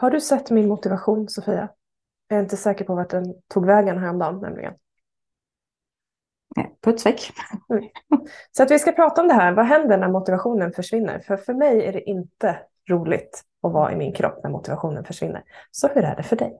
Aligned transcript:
Har 0.00 0.10
du 0.10 0.20
sett 0.20 0.50
min 0.50 0.68
motivation 0.68 1.28
Sofia? 1.28 1.68
Jag 2.28 2.38
är 2.38 2.42
inte 2.42 2.56
säker 2.56 2.84
på 2.84 2.94
vart 2.94 3.10
den 3.10 3.34
tog 3.48 3.66
vägen 3.66 3.98
häromdagen 3.98 4.40
nämligen. 4.40 4.74
Putsväck. 6.84 7.32
Mm. 7.70 7.84
Så 8.50 8.62
att 8.62 8.70
vi 8.70 8.78
ska 8.78 8.92
prata 8.92 9.20
om 9.20 9.28
det 9.28 9.34
här. 9.34 9.52
Vad 9.52 9.66
händer 9.66 9.98
när 9.98 10.08
motivationen 10.08 10.72
försvinner? 10.72 11.20
För 11.20 11.36
för 11.36 11.54
mig 11.54 11.86
är 11.86 11.92
det 11.92 12.00
inte 12.00 12.58
roligt 12.90 13.44
att 13.62 13.72
vara 13.72 13.92
i 13.92 13.96
min 13.96 14.12
kropp 14.12 14.40
när 14.42 14.50
motivationen 14.50 15.04
försvinner. 15.04 15.42
Så 15.70 15.88
hur 15.88 16.04
är 16.04 16.16
det 16.16 16.22
för 16.22 16.36
dig? 16.36 16.58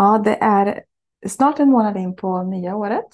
Ja, 0.00 0.18
det 0.24 0.36
är 0.42 0.82
snart 1.26 1.58
en 1.60 1.70
månad 1.70 1.96
in 1.96 2.16
på 2.16 2.42
nya 2.42 2.76
året. 2.76 3.06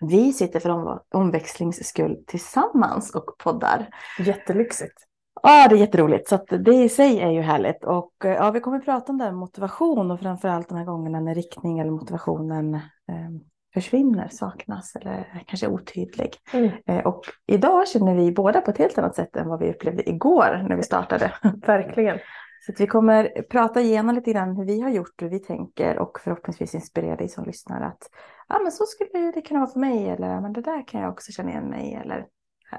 Vi 0.00 0.32
sitter 0.32 0.60
för 0.60 0.70
om, 0.70 1.00
omväxlings 1.14 1.88
skull 1.88 2.24
tillsammans 2.26 3.14
och 3.14 3.38
poddar. 3.38 3.88
Jättelyxigt. 4.18 4.94
Ja, 5.42 5.68
det 5.68 5.74
är 5.74 5.78
jätteroligt. 5.78 6.28
Så 6.28 6.44
det 6.58 6.74
i 6.74 6.88
sig 6.88 7.20
är 7.20 7.30
ju 7.30 7.40
härligt. 7.40 7.84
Och 7.84 8.12
ja, 8.18 8.50
vi 8.50 8.60
kommer 8.60 8.78
att 8.78 8.84
prata 8.84 9.12
om 9.12 9.18
det 9.18 9.24
här 9.24 9.32
motivation 9.32 10.10
och 10.10 10.20
framförallt 10.20 10.68
de 10.68 10.78
här 10.78 10.84
gångerna 10.84 11.20
när 11.20 11.34
riktning 11.34 11.78
eller 11.78 11.90
motivationen 11.90 12.74
eh, 12.74 13.30
försvinner, 13.74 14.28
saknas 14.28 14.96
eller 14.96 15.42
kanske 15.46 15.66
är 15.66 15.70
otydlig. 15.70 16.30
Mm. 16.52 16.70
Eh, 16.86 17.06
och 17.06 17.24
idag 17.46 17.88
känner 17.88 18.14
vi 18.14 18.32
båda 18.32 18.60
på 18.60 18.70
ett 18.70 18.78
helt 18.78 18.98
annat 18.98 19.16
sätt 19.16 19.36
än 19.36 19.48
vad 19.48 19.60
vi 19.60 19.70
upplevde 19.70 20.10
igår 20.10 20.66
när 20.68 20.76
vi 20.76 20.82
startade. 20.82 21.32
Verkligen. 21.66 22.18
Så 22.66 22.72
vi 22.78 22.86
kommer 22.86 23.42
prata 23.42 23.80
igenom 23.80 24.14
lite 24.14 24.32
grann 24.32 24.56
hur 24.56 24.64
vi 24.64 24.80
har 24.80 24.90
gjort, 24.90 25.22
hur 25.22 25.28
vi 25.28 25.38
tänker 25.38 25.98
och 25.98 26.20
förhoppningsvis 26.20 26.74
inspirera 26.74 27.16
dig 27.16 27.28
som 27.28 27.44
lyssnar 27.44 27.80
att 27.80 28.10
ja, 28.48 28.58
men 28.62 28.72
så 28.72 28.84
skulle 28.86 29.32
det 29.32 29.42
kunna 29.42 29.60
vara 29.60 29.70
för 29.70 29.80
mig 29.80 30.08
eller 30.08 30.40
men 30.40 30.52
det 30.52 30.60
där 30.60 30.88
kan 30.88 31.00
jag 31.00 31.12
också 31.12 31.32
känna 31.32 31.50
igen 31.50 31.70
mig 31.70 31.94
eller 31.94 32.26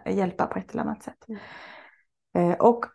hjälpa 0.06 0.46
på 0.46 0.60
ett 0.60 0.72
eller 0.72 0.82
annat 0.82 1.04
sätt. 1.04 1.26
Mm. 1.28 2.52
Eh, 2.52 2.58
och 2.58 2.86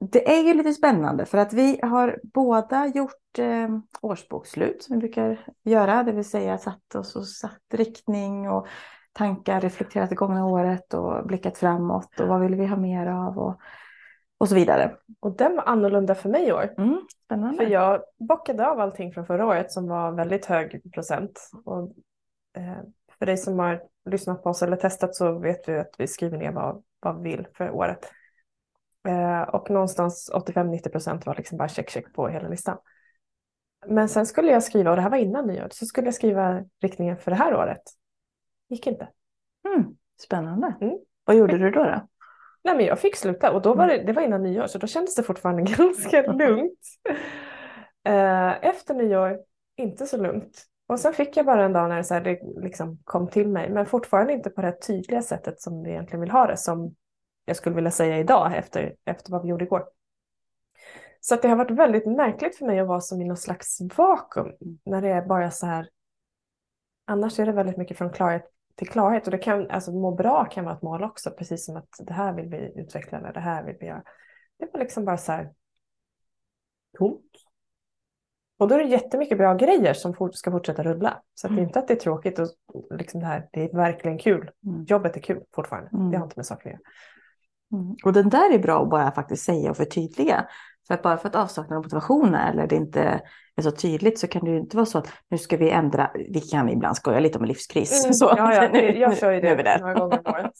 det 0.00 0.32
är 0.32 0.42
ju 0.42 0.54
lite 0.54 0.72
spännande 0.72 1.24
för 1.26 1.38
att 1.38 1.52
vi 1.52 1.80
har 1.82 2.20
båda 2.22 2.86
gjort 2.86 3.38
eh, 3.38 3.68
årsbokslut 4.00 4.82
som 4.82 4.94
vi 4.96 5.00
brukar 5.00 5.46
göra, 5.64 6.02
det 6.02 6.12
vill 6.12 6.30
säga 6.30 6.58
satt 6.58 6.94
oss 6.94 7.16
och 7.16 7.26
satt 7.26 7.62
riktning 7.72 8.50
och 8.50 8.66
tankar, 9.12 9.60
reflekterat 9.60 10.10
det 10.10 10.16
gångna 10.16 10.46
året 10.46 10.94
och 10.94 11.26
blickat 11.26 11.58
framåt 11.58 12.20
och 12.20 12.28
vad 12.28 12.40
vill 12.40 12.54
vi 12.54 12.66
ha 12.66 12.76
mer 12.76 13.06
av 13.06 13.38
och 13.38 13.60
och 14.38 14.48
så 14.48 14.54
vidare. 14.54 14.96
Och 15.20 15.36
den 15.36 15.56
var 15.56 15.64
annorlunda 15.64 16.14
för 16.14 16.28
mig 16.28 16.48
i 16.48 16.52
år. 16.52 16.74
Mm, 16.78 17.00
spännande. 17.24 17.56
För 17.56 17.72
jag 17.72 18.02
bockade 18.18 18.68
av 18.68 18.80
allting 18.80 19.12
från 19.12 19.26
förra 19.26 19.46
året 19.46 19.72
som 19.72 19.88
var 19.88 20.12
väldigt 20.12 20.46
hög 20.46 20.92
procent. 20.92 21.50
Och, 21.64 21.82
eh, 22.56 22.78
för 23.18 23.26
dig 23.26 23.36
som 23.36 23.58
har 23.58 23.82
lyssnat 24.10 24.42
på 24.42 24.50
oss 24.50 24.62
eller 24.62 24.76
testat 24.76 25.14
så 25.14 25.38
vet 25.38 25.64
du 25.64 25.80
att 25.80 25.94
vi 25.98 26.06
skriver 26.06 26.38
ner 26.38 26.52
vad, 26.52 26.82
vad 27.00 27.22
vi 27.22 27.30
vill 27.30 27.46
för 27.54 27.70
året. 27.70 28.12
Eh, 29.08 29.42
och 29.42 29.70
någonstans 29.70 30.30
85-90 30.34 30.88
procent 30.88 31.26
var 31.26 31.34
liksom 31.34 31.58
bara 31.58 31.68
check 31.68 31.90
check 31.90 32.12
på 32.12 32.28
hela 32.28 32.48
listan. 32.48 32.78
Men 33.86 34.08
sen 34.08 34.26
skulle 34.26 34.52
jag 34.52 34.62
skriva, 34.62 34.90
och 34.90 34.96
det 34.96 35.02
här 35.02 35.10
var 35.10 35.18
innan 35.18 35.46
nyår, 35.46 35.68
så 35.70 35.86
skulle 35.86 36.06
jag 36.06 36.14
skriva 36.14 36.64
riktningen 36.80 37.16
för 37.16 37.30
det 37.30 37.36
här 37.36 37.54
året. 37.54 37.82
Gick 38.68 38.86
inte. 38.86 39.08
Mm, 39.68 39.96
spännande. 40.20 40.74
Mm. 40.80 40.98
Vad 41.24 41.36
gjorde 41.36 41.58
du 41.58 41.70
då? 41.70 41.84
då? 41.84 42.08
Nej, 42.68 42.76
men 42.76 42.86
jag 42.86 43.00
fick 43.00 43.16
sluta 43.16 43.52
och 43.52 43.62
då 43.62 43.74
var 43.74 43.86
det, 43.86 44.02
det 44.02 44.12
var 44.12 44.22
innan 44.22 44.42
nyår 44.42 44.66
så 44.66 44.78
då 44.78 44.86
kändes 44.86 45.14
det 45.14 45.22
fortfarande 45.22 45.62
ganska 45.76 46.32
lugnt. 46.32 46.80
Eh, 48.04 48.64
efter 48.64 48.94
nyår, 48.94 49.38
inte 49.76 50.06
så 50.06 50.16
lugnt. 50.16 50.64
Och 50.88 51.00
sen 51.00 51.12
fick 51.12 51.36
jag 51.36 51.46
bara 51.46 51.64
en 51.64 51.72
dag 51.72 51.88
när 51.88 51.96
det, 51.96 52.04
så 52.04 52.14
här, 52.14 52.20
det 52.20 52.40
liksom 52.62 52.98
kom 53.04 53.28
till 53.28 53.48
mig, 53.48 53.70
men 53.70 53.86
fortfarande 53.86 54.32
inte 54.32 54.50
på 54.50 54.60
det 54.60 54.66
här 54.66 54.74
tydliga 54.74 55.22
sättet 55.22 55.60
som 55.60 55.82
vi 55.82 55.90
egentligen 55.90 56.20
vill 56.20 56.30
ha 56.30 56.46
det, 56.46 56.56
som 56.56 56.94
jag 57.44 57.56
skulle 57.56 57.76
vilja 57.76 57.90
säga 57.90 58.18
idag 58.18 58.56
efter, 58.56 58.94
efter 59.04 59.32
vad 59.32 59.42
vi 59.42 59.48
gjorde 59.48 59.64
igår. 59.64 59.84
Så 61.20 61.34
att 61.34 61.42
det 61.42 61.48
har 61.48 61.56
varit 61.56 61.70
väldigt 61.70 62.06
märkligt 62.06 62.56
för 62.56 62.66
mig 62.66 62.80
att 62.80 62.88
vara 62.88 63.00
som 63.00 63.20
i 63.22 63.24
någon 63.24 63.36
slags 63.36 63.78
vakuum 63.96 64.52
när 64.84 65.02
det 65.02 65.08
är 65.08 65.22
bara 65.22 65.50
så 65.50 65.66
här. 65.66 65.88
Annars 67.04 67.38
är 67.38 67.46
det 67.46 67.52
väldigt 67.52 67.76
mycket 67.76 67.98
från 67.98 68.12
klarhet 68.12 68.50
till 68.78 68.88
klarhet. 68.88 69.26
Och 69.26 69.30
det 69.30 69.38
kan, 69.38 69.70
alltså 69.70 69.92
må 69.92 70.14
bra 70.14 70.44
kan 70.44 70.64
vara 70.64 70.74
ett 70.74 70.82
mål 70.82 71.04
också, 71.04 71.30
precis 71.30 71.66
som 71.66 71.76
att 71.76 71.88
det 71.98 72.12
här 72.12 72.32
vill 72.32 72.48
vi 72.48 72.72
utveckla 72.80 73.18
eller 73.18 73.32
det 73.32 73.40
här 73.40 73.64
vill 73.64 73.76
vi 73.80 73.86
göra. 73.86 74.02
Det 74.58 74.68
var 74.72 74.80
liksom 74.80 75.04
bara 75.04 75.16
så 75.16 75.32
här 75.32 75.52
tomt. 76.98 77.24
Och 78.58 78.68
då 78.68 78.74
är 78.74 78.78
det 78.78 78.88
jättemycket 78.88 79.38
bra 79.38 79.54
grejer 79.54 79.94
som 79.94 80.30
ska 80.32 80.50
fortsätta 80.50 80.82
rulla. 80.82 81.22
Så 81.34 81.46
att 81.46 81.50
mm. 81.50 81.56
det 81.56 81.62
är 81.62 81.66
inte 81.66 81.78
att 81.78 81.88
det 81.88 81.94
är 81.94 82.00
tråkigt 82.00 82.38
och 82.38 82.48
liksom 82.90 83.20
det 83.20 83.26
här, 83.26 83.48
det 83.52 83.64
är 83.64 83.76
verkligen 83.76 84.18
kul. 84.18 84.50
Mm. 84.66 84.84
Jobbet 84.84 85.16
är 85.16 85.20
kul 85.20 85.42
fortfarande. 85.54 85.90
Mm. 85.92 86.10
Det 86.10 86.16
har 86.16 86.24
inte 86.24 86.38
med 86.38 86.46
saker 86.46 86.68
att 86.68 86.72
göra. 86.72 87.82
Mm. 87.82 87.96
Och 88.04 88.12
den 88.12 88.28
där 88.28 88.54
är 88.54 88.58
bra 88.58 88.82
att 88.82 88.90
bara 88.90 89.12
faktiskt 89.12 89.44
säga 89.44 89.70
och 89.70 89.76
förtydliga. 89.76 90.48
För 90.88 90.94
att 90.94 91.02
bara 91.02 91.16
för 91.16 91.28
att 91.28 91.34
avsaknad 91.34 91.76
av 91.76 91.82
motivation 91.82 92.34
eller 92.34 92.66
det 92.66 92.76
inte 92.76 93.20
är 93.56 93.62
så 93.62 93.70
tydligt 93.70 94.18
så 94.18 94.28
kan 94.28 94.44
det 94.44 94.50
ju 94.50 94.58
inte 94.58 94.76
vara 94.76 94.86
så 94.86 94.98
att 94.98 95.12
nu 95.30 95.38
ska 95.38 95.56
vi 95.56 95.70
ändra, 95.70 96.10
vi 96.14 96.40
kan 96.40 96.68
ibland 96.68 96.96
skoja 96.96 97.20
lite 97.20 97.38
om 97.38 97.44
en 97.44 97.48
livskris. 97.48 98.04
Mm, 98.04 98.14
så. 98.14 98.34
Ja, 98.36 98.54
ja, 98.54 98.68
nu, 98.72 98.98
jag 98.98 99.18
kör 99.18 99.32
ju 99.32 99.40
det, 99.40 99.54
det. 99.54 99.78
några 99.80 99.94
gånger 99.94 100.20
om 100.24 100.34
året. 100.34 100.52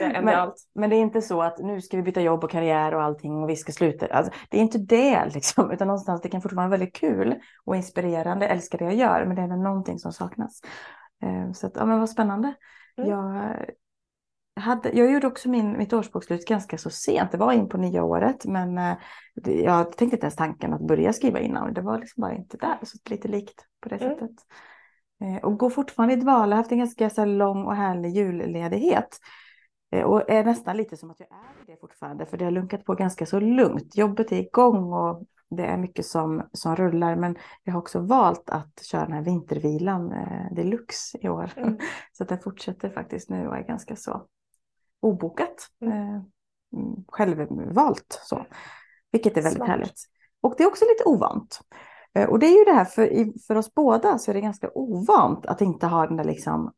Men, 0.00 0.28
allt. 0.28 0.54
men 0.74 0.90
det 0.90 0.96
är 0.96 1.00
inte 1.00 1.22
så 1.22 1.42
att 1.42 1.58
nu 1.58 1.80
ska 1.80 1.96
vi 1.96 2.02
byta 2.02 2.20
jobb 2.20 2.44
och 2.44 2.50
karriär 2.50 2.94
och 2.94 3.02
allting 3.02 3.42
och 3.42 3.50
vi 3.50 3.56
ska 3.56 3.72
sluta. 3.72 4.06
Alltså, 4.06 4.32
det 4.48 4.56
är 4.56 4.60
inte 4.60 4.78
det 4.78 5.28
liksom, 5.34 5.70
utan 5.70 5.86
någonstans 5.86 6.20
det 6.20 6.28
kan 6.28 6.42
fortfarande 6.42 6.68
vara 6.68 6.78
väldigt 6.78 6.96
kul 6.96 7.34
och 7.64 7.76
inspirerande, 7.76 8.46
älskar 8.46 8.78
det 8.78 8.84
jag 8.84 8.94
gör, 8.94 9.24
men 9.24 9.36
det 9.36 9.42
är 9.42 9.48
väl 9.48 9.62
någonting 9.62 9.98
som 9.98 10.12
saknas. 10.12 10.60
Eh, 11.22 11.52
så 11.52 11.66
att, 11.66 11.72
ja 11.76 11.84
men 11.84 11.98
vad 11.98 12.10
spännande. 12.10 12.54
Mm. 12.96 13.10
Jag 13.10 13.54
hade, 14.56 14.90
jag 14.92 15.12
gjorde 15.12 15.26
också 15.26 15.48
min, 15.48 15.78
mitt 15.78 15.92
årsbokslut 15.92 16.46
ganska 16.46 16.78
så 16.78 16.90
sent. 16.90 17.32
Det 17.32 17.38
var 17.38 17.52
in 17.52 17.68
på 17.68 17.78
nya 17.78 18.04
året. 18.04 18.44
Men 18.44 18.78
eh, 18.78 18.96
jag 19.44 19.96
tänkte 19.96 20.16
inte 20.16 20.24
ens 20.24 20.36
tanken 20.36 20.72
att 20.72 20.86
börja 20.86 21.12
skriva 21.12 21.40
innan. 21.40 21.74
Det 21.74 21.80
var 21.80 21.98
liksom 21.98 22.20
bara 22.20 22.34
inte 22.34 22.56
där. 22.56 22.78
Så 22.82 22.98
lite 23.10 23.28
likt 23.28 23.66
på 23.80 23.88
det 23.88 23.96
mm. 23.96 24.14
sättet. 24.14 24.36
Eh, 25.24 25.44
och 25.44 25.58
går 25.58 25.70
fortfarande 25.70 26.14
i 26.14 26.16
dvala. 26.16 26.46
Jag 26.46 26.56
har 26.56 26.62
haft 26.62 26.72
en 26.72 26.78
ganska 26.78 27.10
så 27.10 27.24
lång 27.24 27.64
och 27.64 27.76
härlig 27.76 28.10
julledighet. 28.10 29.18
Eh, 29.92 30.02
och 30.02 30.30
är 30.30 30.44
nästan 30.44 30.76
lite 30.76 30.96
som 30.96 31.10
att 31.10 31.20
jag 31.20 31.28
är 31.28 31.66
det 31.66 31.80
fortfarande. 31.80 32.26
För 32.26 32.36
det 32.36 32.44
har 32.44 32.52
lunkat 32.52 32.84
på 32.84 32.94
ganska 32.94 33.26
så 33.26 33.40
lugnt. 33.40 33.96
Jobbet 33.96 34.32
är 34.32 34.36
igång 34.36 34.92
och 34.92 35.24
det 35.50 35.64
är 35.64 35.76
mycket 35.76 36.06
som, 36.06 36.48
som 36.52 36.76
rullar. 36.76 37.16
Men 37.16 37.36
jag 37.64 37.72
har 37.72 37.80
också 37.80 38.00
valt 38.00 38.50
att 38.50 38.84
köra 38.84 39.04
den 39.04 39.12
här 39.12 39.22
vintervilan 39.22 40.12
eh, 40.12 40.54
deluxe 40.54 41.18
i 41.20 41.28
år. 41.28 41.50
Mm. 41.56 41.78
Så 42.12 42.24
den 42.24 42.38
fortsätter 42.38 42.88
faktiskt 42.88 43.30
nu 43.30 43.48
och 43.48 43.56
är 43.56 43.62
ganska 43.62 43.96
så 43.96 44.26
obokat. 45.04 45.68
Mm. 45.80 45.92
Eh, 45.92 46.22
mm, 46.72 47.04
självvalt 47.08 48.20
så. 48.22 48.46
Vilket 49.12 49.36
är 49.36 49.42
väldigt 49.42 49.56
Smart. 49.56 49.68
härligt. 49.68 50.04
Och 50.40 50.54
det 50.56 50.62
är 50.62 50.68
också 50.68 50.84
lite 50.84 51.04
ovant. 51.04 51.60
Eh, 52.14 52.28
och 52.28 52.38
det 52.38 52.46
är 52.46 52.58
ju 52.58 52.64
det 52.64 52.72
här 52.72 52.84
för, 52.84 53.38
för 53.46 53.54
oss 53.54 53.74
båda 53.74 54.18
så 54.18 54.30
är 54.30 54.34
det 54.34 54.40
ganska 54.40 54.70
ovant 54.74 55.46
att 55.46 55.60
inte 55.60 55.86
ha 55.86 56.06
den 56.06 56.16
där 56.16 56.24
liksom 56.24 56.72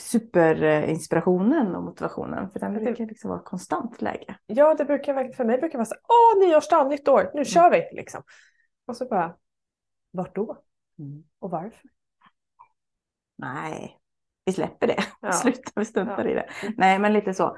superinspirationen 0.00 1.74
och 1.74 1.82
motivationen. 1.82 2.50
För 2.50 2.60
den 2.60 2.74
brukar 2.74 3.06
liksom 3.06 3.30
vara 3.30 3.40
konstant 3.40 4.02
läge. 4.02 4.36
Ja, 4.46 4.74
det 4.74 4.84
brukar 4.84 5.32
för 5.32 5.44
mig 5.44 5.58
brukar 5.58 5.78
vara 5.78 5.86
så 5.86 5.94
åh 5.94 6.46
nyårsdag, 6.46 6.88
nytt 6.88 7.08
år, 7.08 7.30
nu 7.34 7.44
kör 7.44 7.70
vi 7.70 7.96
liksom. 7.96 8.22
Och 8.86 8.96
så 8.96 9.04
bara, 9.04 9.36
vart 10.10 10.34
då? 10.34 10.58
Mm. 10.98 11.24
Och 11.38 11.50
varför? 11.50 11.90
Nej, 13.36 13.98
vi 14.44 14.52
släpper 14.52 14.86
det. 14.86 15.04
Ja. 15.20 15.32
Slutar, 15.32 15.72
vi 15.76 15.84
struntar 15.84 16.24
ja. 16.24 16.30
i 16.30 16.34
det. 16.34 16.46
Nej, 16.76 16.98
men 16.98 17.12
lite 17.12 17.34
så. 17.34 17.56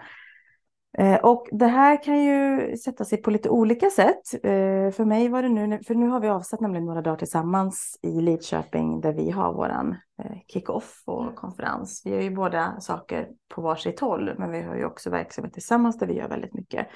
Eh, 0.98 1.16
och 1.16 1.48
det 1.52 1.66
här 1.66 2.02
kan 2.02 2.24
ju 2.24 2.76
sätta 2.76 3.04
sig 3.04 3.22
på 3.22 3.30
lite 3.30 3.48
olika 3.48 3.90
sätt. 3.90 4.34
Eh, 4.34 4.90
för 4.90 5.04
mig 5.04 5.28
var 5.28 5.42
det 5.42 5.48
nu, 5.48 5.80
för 5.86 5.94
nu 5.94 6.08
har 6.08 6.20
vi 6.20 6.28
avsatt 6.28 6.60
nämligen 6.60 6.86
några 6.86 7.02
dagar 7.02 7.16
tillsammans 7.16 7.98
i 8.02 8.20
Lidköping 8.20 9.00
där 9.00 9.12
vi 9.12 9.30
har 9.30 9.52
våran 9.52 9.96
eh, 10.22 10.36
kick-off 10.48 11.02
och 11.06 11.22
mm. 11.22 11.34
konferens. 11.34 12.02
Vi 12.04 12.10
gör 12.10 12.20
ju 12.20 12.30
båda 12.30 12.80
saker 12.80 13.28
på 13.54 13.62
varsitt 13.62 14.00
håll, 14.00 14.34
men 14.38 14.50
vi 14.50 14.62
har 14.62 14.76
ju 14.76 14.84
också 14.84 15.10
verksamhet 15.10 15.52
tillsammans 15.52 15.98
där 15.98 16.06
vi 16.06 16.14
gör 16.14 16.28
väldigt 16.28 16.54
mycket. 16.54 16.86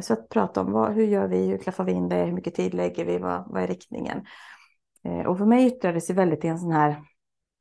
Så 0.00 0.12
att 0.12 0.28
prata 0.28 0.60
om 0.60 0.72
vad, 0.72 0.92
hur 0.92 1.04
gör 1.04 1.28
vi, 1.28 1.46
hur 1.46 1.58
klaffar 1.58 1.84
vi 1.84 1.92
in 1.92 2.08
det, 2.08 2.24
hur 2.24 2.32
mycket 2.32 2.54
tid 2.54 2.74
lägger 2.74 3.04
vi, 3.04 3.18
vad, 3.18 3.44
vad 3.46 3.62
är 3.62 3.66
riktningen? 3.66 4.26
Och 5.26 5.38
för 5.38 5.46
mig 5.46 5.66
yttrar 5.66 5.92
det 5.92 6.00
sig 6.00 6.16
väldigt 6.16 6.44
i 6.44 6.48
en 6.48 6.58
sån 6.58 6.72
här 6.72 6.96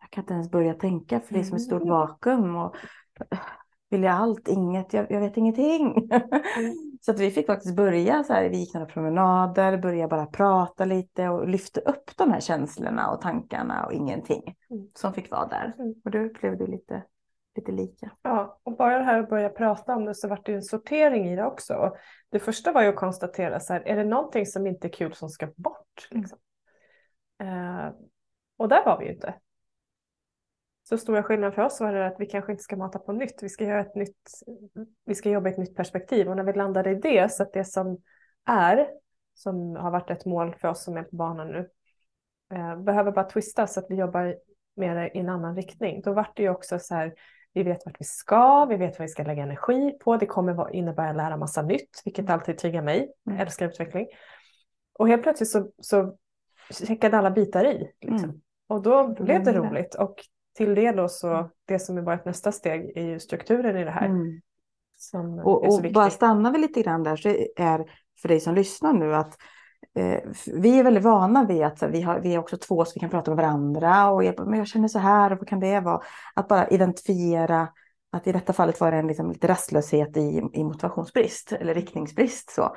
jag 0.10 0.16
kan 0.16 0.24
inte 0.24 0.34
ens 0.34 0.52
börja 0.52 0.74
tänka 0.74 1.20
för 1.20 1.34
det 1.34 1.40
är 1.40 1.44
som 1.44 1.56
ett 1.56 1.62
stort 1.62 1.82
mm. 1.82 1.94
vakuum. 1.94 2.56
Och 2.56 2.76
vill 3.90 4.04
jag 4.04 4.14
allt, 4.14 4.48
inget, 4.48 4.94
jag, 4.94 5.12
jag 5.12 5.20
vet 5.20 5.38
ingenting. 5.38 6.10
Mm. 6.12 6.74
så 7.02 7.12
att 7.12 7.20
vi 7.20 7.32
fick 7.32 7.46
faktiskt 7.46 7.76
börja 7.76 8.24
så 8.24 8.34
här, 8.34 8.50
vi 8.50 8.58
gick 8.58 8.74
några 8.74 8.88
promenader, 8.88 9.78
börja 9.78 10.08
bara 10.08 10.26
prata 10.26 10.86
lite 10.86 11.30
och 11.30 11.48
lyfta 11.48 11.82
upp 11.82 12.18
de 12.18 12.32
här 12.32 12.40
känslorna 12.40 13.12
och 13.12 13.22
tankarna 13.22 13.86
och 13.86 13.94
ingenting 13.94 14.56
mm. 14.70 14.88
som 14.94 15.14
fick 15.14 15.32
vara 15.32 15.48
där. 15.48 15.74
Mm. 15.80 15.96
Och 16.06 16.12
du 16.12 16.30
upplevde 16.30 16.68
lite, 16.68 17.04
lite 17.56 17.72
lika. 17.72 18.12
Ja, 18.22 18.60
och 18.64 18.78
bara 18.78 18.98
det 18.98 19.04
här 19.04 19.20
att 19.20 19.30
börja 19.30 19.50
prata 19.50 19.96
om 19.96 20.06
det 20.06 20.16
så 20.16 20.28
vart 20.28 20.46
det 20.46 20.54
en 20.54 20.64
sortering 20.64 21.30
i 21.30 21.36
det 21.36 21.46
också. 21.46 21.92
Det 22.30 22.40
första 22.40 22.72
var 22.72 22.82
ju 22.82 22.90
att 22.90 22.96
konstatera 22.96 23.60
så 23.60 23.74
här, 23.74 23.82
är 23.88 23.96
det 23.96 24.04
någonting 24.04 24.46
som 24.46 24.68
inte 24.68 24.88
är 24.88 24.92
kul 24.92 25.14
som 25.14 25.30
ska 25.30 25.48
bort? 25.56 26.08
Liksom. 26.12 26.38
Eh, 27.42 27.90
och 28.58 28.70
där 28.70 28.86
var 28.86 29.00
vi 29.00 29.06
ju 29.06 29.14
inte. 29.14 29.34
Så 30.90 30.98
stora 30.98 31.24
skillnaden 31.24 31.56
för 31.56 31.62
oss 31.62 31.80
var 31.80 31.94
det 31.94 32.08
att 32.08 32.20
vi 32.20 32.26
kanske 32.26 32.52
inte 32.52 32.64
ska 32.64 32.76
mata 32.78 33.00
på 33.00 33.12
nytt. 33.12 33.44
Vi 33.44 33.50
ska, 33.50 33.64
göra 33.64 33.82
ett 33.82 33.96
nytt, 33.96 34.18
vi 35.06 35.16
ska 35.16 35.30
jobba 35.30 35.50
i 35.50 35.52
ett 35.52 35.58
nytt 35.58 35.76
perspektiv 35.76 36.30
och 36.30 36.36
när 36.36 36.44
vi 36.44 36.54
landade 36.54 36.92
i 36.92 36.96
det 36.96 37.32
så 37.32 37.44
att 37.44 37.54
det 37.54 37.66
som 37.66 37.98
är, 38.46 38.88
som 39.34 39.76
har 39.76 39.92
varit 39.92 40.10
ett 40.10 40.26
mål 40.26 40.56
för 40.56 40.68
oss 40.68 40.84
som 40.84 40.98
är 40.98 41.04
på 41.04 41.16
banan 41.16 41.48
nu, 41.48 41.70
eh, 42.54 42.80
behöver 42.80 43.12
bara 43.12 43.26
twista 43.26 43.68
så 43.68 43.80
att 43.80 43.86
vi 43.90 43.96
jobbar 43.96 44.36
mer 44.76 45.12
i 45.16 45.20
en 45.20 45.30
annan 45.30 45.56
riktning. 45.56 46.02
Då 46.02 46.14
vart 46.14 46.38
det 46.38 46.44
ju 46.44 46.50
också 46.50 46.80
så 46.80 46.96
här, 46.96 47.14
vi 47.54 47.64
vet 47.64 47.86
vart 47.86 48.02
vi 48.02 48.06
ska, 48.06 48.66
vi 48.66 48.76
vet 48.76 49.00
vad 49.00 49.06
vi 49.06 49.10
ska 49.10 49.24
lägga 49.24 49.44
energi 49.44 49.98
på, 50.00 50.18
det 50.18 50.26
kommer 50.26 50.76
innebära 50.76 51.10
att 51.10 51.16
lära 51.16 51.38
massa 51.38 51.62
nytt, 51.62 52.02
vilket 52.06 52.30
alltid 52.30 52.58
triggar 52.58 52.82
mig, 52.82 53.12
jag 53.24 53.32
Mm. 53.34 53.42
älskar 53.46 53.68
utveckling. 53.68 54.08
Och 55.00 55.08
helt 55.08 55.24
plötsligt 55.24 55.50
så, 55.50 55.72
så 55.80 56.18
checkade 56.88 57.18
alla 57.18 57.32
bitar 57.32 57.66
i. 57.66 57.92
Liksom. 58.02 58.30
Mm. 58.30 58.42
Och 58.68 58.82
då 58.82 59.08
blev 59.08 59.44
det 59.44 59.52
Mm. 59.52 59.64
roligt. 59.70 59.96
Och 59.96 60.16
till 60.58 60.76
det 60.76 60.92
då 60.92 61.08
så, 61.10 61.28
Mm. 61.28 61.50
det 61.68 61.80
som 61.80 61.98
är 61.98 62.02
bara 62.02 62.16
ett 62.16 62.26
nästa 62.26 62.52
steg 62.52 62.98
är 62.98 63.04
ju 63.04 63.20
strukturen 63.20 63.78
i 63.78 63.84
det 63.84 63.92
här. 63.92 64.06
Mm. 64.06 64.42
Som 64.98 65.40
Och, 65.40 65.66
är 65.66 65.70
så 65.70 65.78
och 65.78 65.84
viktig. 65.84 65.94
bara 65.94 66.10
stanna 66.10 66.52
vi 66.52 66.58
lite 66.58 66.82
grann 66.82 67.04
där 67.04 67.16
så 67.16 67.30
är 67.56 67.86
för 68.22 68.28
dig 68.28 68.40
som 68.40 68.56
lyssnar 68.56 68.94
nu 68.94 69.16
att 69.16 69.38
eh, 69.96 70.20
vi 70.54 70.80
är 70.80 70.84
väldigt 70.84 71.04
vana 71.04 71.46
vid 71.46 71.64
att 71.64 71.84
vi, 71.84 72.02
har, 72.02 72.20
vi 72.20 72.34
är 72.34 72.40
också 72.40 72.58
två 72.58 72.86
så 72.86 72.92
vi 72.96 73.00
kan 73.00 73.10
prata 73.10 73.32
med 73.32 73.38
varandra 73.38 74.10
och 74.10 74.24
jag, 74.24 74.48
men 74.48 74.60
jag 74.60 74.68
känner 74.68 74.88
så 74.88 75.00
här 75.00 75.32
och 75.32 75.38
vad 75.38 75.48
kan 75.48 75.60
det 75.60 75.80
vara? 75.80 76.02
Att 76.36 76.48
bara 76.48 76.68
identifiera 76.68 77.68
att 78.12 78.28
i 78.28 78.32
detta 78.32 78.54
fallet 78.54 78.80
var 78.80 78.92
det 78.92 78.98
en 78.98 79.08
liksom 79.08 79.32
lite 79.32 79.48
rastlöshet 79.48 80.18
i, 80.18 80.42
i 80.54 80.64
motivationsbrist 80.64 81.52
eller 81.52 81.74
riktningsbrist. 81.74 82.50
Så. 82.50 82.76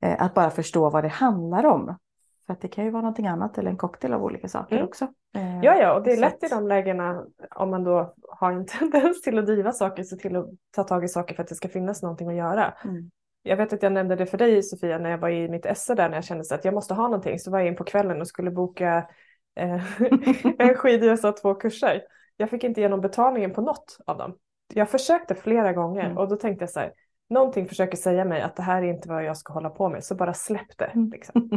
Eh, 0.00 0.22
att 0.22 0.34
bara 0.34 0.50
förstå 0.50 0.90
vad 0.90 1.04
det 1.04 1.08
handlar 1.08 1.66
om. 1.66 1.96
För 2.46 2.52
att 2.52 2.60
det 2.60 2.68
kan 2.68 2.84
ju 2.84 2.90
vara 2.90 3.02
någonting 3.02 3.26
annat 3.26 3.58
eller 3.58 3.70
en 3.70 3.76
cocktail 3.76 4.12
av 4.12 4.24
olika 4.24 4.48
saker 4.48 4.76
Mm. 4.76 4.88
också. 4.88 5.04
Eh, 5.36 5.60
Ja, 5.62 5.74
ja, 5.76 5.94
och 5.94 6.02
det 6.02 6.12
är 6.12 6.16
lätt 6.16 6.42
i 6.44 6.48
de 6.48 6.68
lägena 6.68 7.24
om 7.54 7.70
man 7.70 7.84
då 7.84 8.14
har 8.28 8.52
en 8.52 8.66
tendens 8.78 9.22
till 9.22 9.38
att 9.38 9.46
driva 9.46 9.72
saker, 9.72 10.02
så 10.02 10.16
till 10.16 10.36
att 10.36 10.46
ta 10.70 10.84
tag 10.84 11.04
i 11.04 11.08
saker 11.08 11.34
för 11.34 11.42
att 11.42 11.48
det 11.48 11.54
ska 11.54 11.68
finnas 11.68 12.02
någonting 12.02 12.28
att 12.28 12.34
göra. 12.34 12.74
Mm. 12.84 13.10
Jag 13.42 13.56
vet 13.56 13.72
att 13.72 13.82
jag 13.82 13.92
nämnde 13.92 14.16
det 14.16 14.26
för 14.26 14.38
dig 14.38 14.62
Sofia 14.62 14.98
när 14.98 15.10
jag 15.10 15.18
var 15.18 15.28
i 15.28 15.48
mitt 15.48 15.66
esse 15.66 15.94
där 15.94 16.08
när 16.08 16.16
jag 16.16 16.24
kände 16.24 16.44
så 16.44 16.54
att 16.54 16.64
jag 16.64 16.74
måste 16.74 16.94
ha 16.94 17.02
någonting. 17.02 17.38
Så 17.38 17.50
var 17.50 17.58
jag 17.58 17.68
in 17.68 17.76
på 17.76 17.84
kvällen 17.84 18.20
och 18.20 18.28
skulle 18.28 18.50
boka 18.50 19.08
eh, 19.56 19.82
en 20.58 20.74
skidresa 20.74 21.28
och 21.28 21.36
två 21.36 21.54
kurser. 21.54 22.02
Jag 22.36 22.50
fick 22.50 22.64
inte 22.64 22.80
igenom 22.80 23.00
betalningen 23.00 23.52
på 23.52 23.60
något 23.60 23.98
av 24.06 24.18
dem. 24.18 24.34
Jag 24.74 24.90
försökte 24.90 25.34
flera 25.34 25.72
gånger 25.72 26.04
Mm. 26.04 26.18
och 26.18 26.28
då 26.28 26.36
tänkte 26.36 26.62
jag 26.62 26.70
så 26.70 26.80
här, 26.80 26.92
någonting 27.30 27.68
försöker 27.68 27.96
säga 27.96 28.24
mig 28.24 28.42
att 28.42 28.56
det 28.56 28.62
här 28.62 28.82
är 28.82 28.86
inte 28.86 29.08
vad 29.08 29.24
jag 29.24 29.36
ska 29.36 29.52
hålla 29.52 29.70
på 29.70 29.88
med, 29.88 30.04
så 30.04 30.14
bara 30.14 30.34
släpp 30.34 30.78
det. 30.78 30.84
Mm. 30.84 31.10
Liksom. 31.10 31.50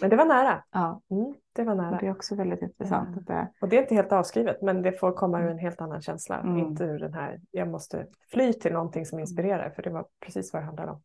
Men 0.00 0.10
det 0.10 0.16
var 0.16 0.24
nära. 0.24 0.62
ja, 0.72 1.00
Mm, 1.10 1.34
det 1.52 1.64
var 1.64 1.74
nära. 1.74 1.98
det 2.00 2.06
är 2.06 2.10
också 2.10 2.34
väldigt 2.34 2.62
intressant. 2.62 3.08
Mm. 3.08 3.18
Att 3.18 3.26
det, 3.26 3.48
Och 3.60 3.68
det 3.68 3.76
är 3.76 3.80
inte 3.82 3.94
helt 3.94 4.12
avskrivet, 4.12 4.62
men 4.62 4.82
det 4.82 4.92
får 4.92 5.12
komma 5.12 5.40
ur 5.42 5.50
en 5.50 5.58
helt 5.58 5.80
annan 5.80 6.02
känsla. 6.02 6.38
Mm. 6.40 6.58
Inte 6.58 6.84
ur 6.84 6.98
den 6.98 7.14
här, 7.14 7.40
jag 7.50 7.68
måste 7.68 8.06
fly 8.30 8.52
till 8.52 8.72
någonting 8.72 9.06
som 9.06 9.18
inspirerar, 9.18 9.70
för 9.70 9.82
det 9.82 9.90
var 9.90 10.06
precis 10.24 10.52
vad 10.52 10.62
det 10.62 10.66
handlade 10.66 10.90
om. 10.92 11.00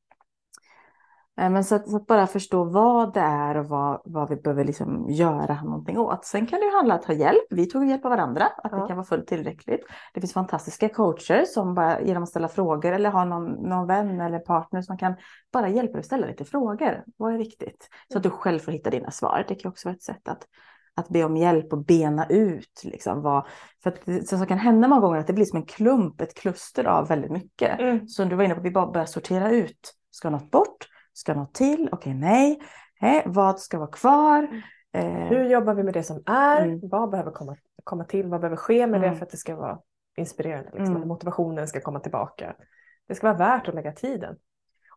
Nej, 1.37 1.49
men 1.49 1.63
så, 1.63 1.75
att, 1.75 1.89
så 1.89 1.95
att 1.95 2.07
bara 2.07 2.27
förstå 2.27 2.63
vad 2.63 3.13
det 3.13 3.19
är 3.19 3.57
och 3.57 3.65
vad, 3.65 4.01
vad 4.05 4.29
vi 4.29 4.35
behöver 4.35 4.63
liksom 4.65 5.05
göra 5.09 5.61
någonting 5.61 5.97
åt. 5.97 6.25
Sen 6.25 6.47
kan 6.47 6.59
det 6.59 6.65
ju 6.65 6.71
handla 6.71 6.93
om 6.93 6.99
att 6.99 7.05
ta 7.05 7.13
hjälp. 7.13 7.45
Vi 7.49 7.65
tog 7.65 7.87
hjälp 7.87 8.05
av 8.05 8.11
varandra, 8.11 8.45
att 8.45 8.71
Ja. 8.71 8.77
det 8.77 8.87
kan 8.87 8.97
vara 8.97 9.05
fullt 9.07 9.27
tillräckligt. 9.27 9.81
Det 10.13 10.19
finns 10.21 10.33
fantastiska 10.33 10.89
coacher 10.89 11.45
som 11.45 11.75
bara 11.75 12.01
genom 12.01 12.23
att 12.23 12.29
ställa 12.29 12.47
frågor 12.47 12.91
eller 12.91 13.09
ha 13.09 13.25
någon, 13.25 13.45
någon 13.45 13.87
vän 13.87 14.21
eller 14.21 14.39
partner 14.39 14.81
som 14.81 14.97
kan 14.97 15.15
bara 15.53 15.69
hjälpa 15.69 15.91
dig 15.93 15.99
att 15.99 16.05
ställa 16.05 16.27
lite 16.27 16.45
frågor. 16.45 17.03
Vad 17.17 17.33
är 17.33 17.37
viktigt? 17.37 17.89
Så 18.11 18.17
att 18.17 18.23
du 18.23 18.29
själv 18.29 18.59
får 18.59 18.71
hitta 18.71 18.89
dina 18.89 19.11
svar. 19.11 19.45
Det 19.47 19.55
kan 19.55 19.69
också 19.69 19.87
vara 19.87 19.95
ett 19.95 20.03
sätt 20.03 20.27
att, 20.27 20.47
att 20.95 21.09
be 21.09 21.23
om 21.23 21.37
hjälp 21.37 21.73
och 21.73 21.85
bena 21.85 22.25
ut. 22.25 22.81
Liksom, 22.83 23.21
vad, 23.21 23.47
för 23.83 23.89
att 23.89 24.05
det 24.05 24.27
som 24.27 24.45
kan 24.45 24.57
hända 24.57 24.87
många 24.87 25.01
gånger 25.01 25.19
att 25.19 25.27
det 25.27 25.33
blir 25.33 25.45
som 25.45 25.57
en 25.57 25.65
klump, 25.65 26.21
ett 26.21 26.33
kluster 26.37 26.83
av 26.85 27.07
väldigt 27.07 27.31
mycket. 27.31 27.79
Mm. 27.79 28.07
Så 28.07 28.23
du 28.23 28.35
var 28.35 28.43
inne 28.43 28.55
på, 28.55 28.61
vi 28.61 28.71
bara 28.71 28.91
börjar 28.91 29.05
sortera 29.05 29.51
ut. 29.51 29.93
Ska 30.11 30.29
något 30.29 30.51
bort? 30.51 30.87
Ska 31.17 31.33
något 31.33 31.53
till? 31.53 31.89
Okej, 31.91 32.13
nej. 32.13 32.59
Eh, 33.01 33.21
vad 33.25 33.59
ska 33.59 33.77
vara 33.79 33.91
kvar? 33.91 34.63
Eh, 34.93 35.03
Hur 35.05 35.43
jobbar 35.49 35.73
vi 35.73 35.83
med 35.83 35.93
det 35.93 36.03
som 36.03 36.23
är? 36.25 36.61
Mm. 36.65 36.79
Vad 36.83 37.09
behöver 37.09 37.31
komma, 37.31 37.55
komma 37.83 38.03
till? 38.03 38.27
Vad 38.27 38.41
behöver 38.41 38.57
ske 38.57 38.87
med 38.87 39.01
det 39.01 39.07
Mm. 39.07 39.19
för 39.19 39.25
att 39.25 39.31
det 39.31 39.37
ska 39.37 39.55
vara 39.55 39.79
inspirerande? 40.17 40.69
Liksom, 40.73 40.95
Mm. 40.95 41.07
motivationen 41.07 41.67
ska 41.67 41.79
komma 41.81 41.99
tillbaka. 41.99 42.55
Det 43.07 43.15
ska 43.15 43.27
vara 43.27 43.37
värt 43.37 43.67
att 43.67 43.75
lägga 43.75 43.91
tiden. 43.91 44.35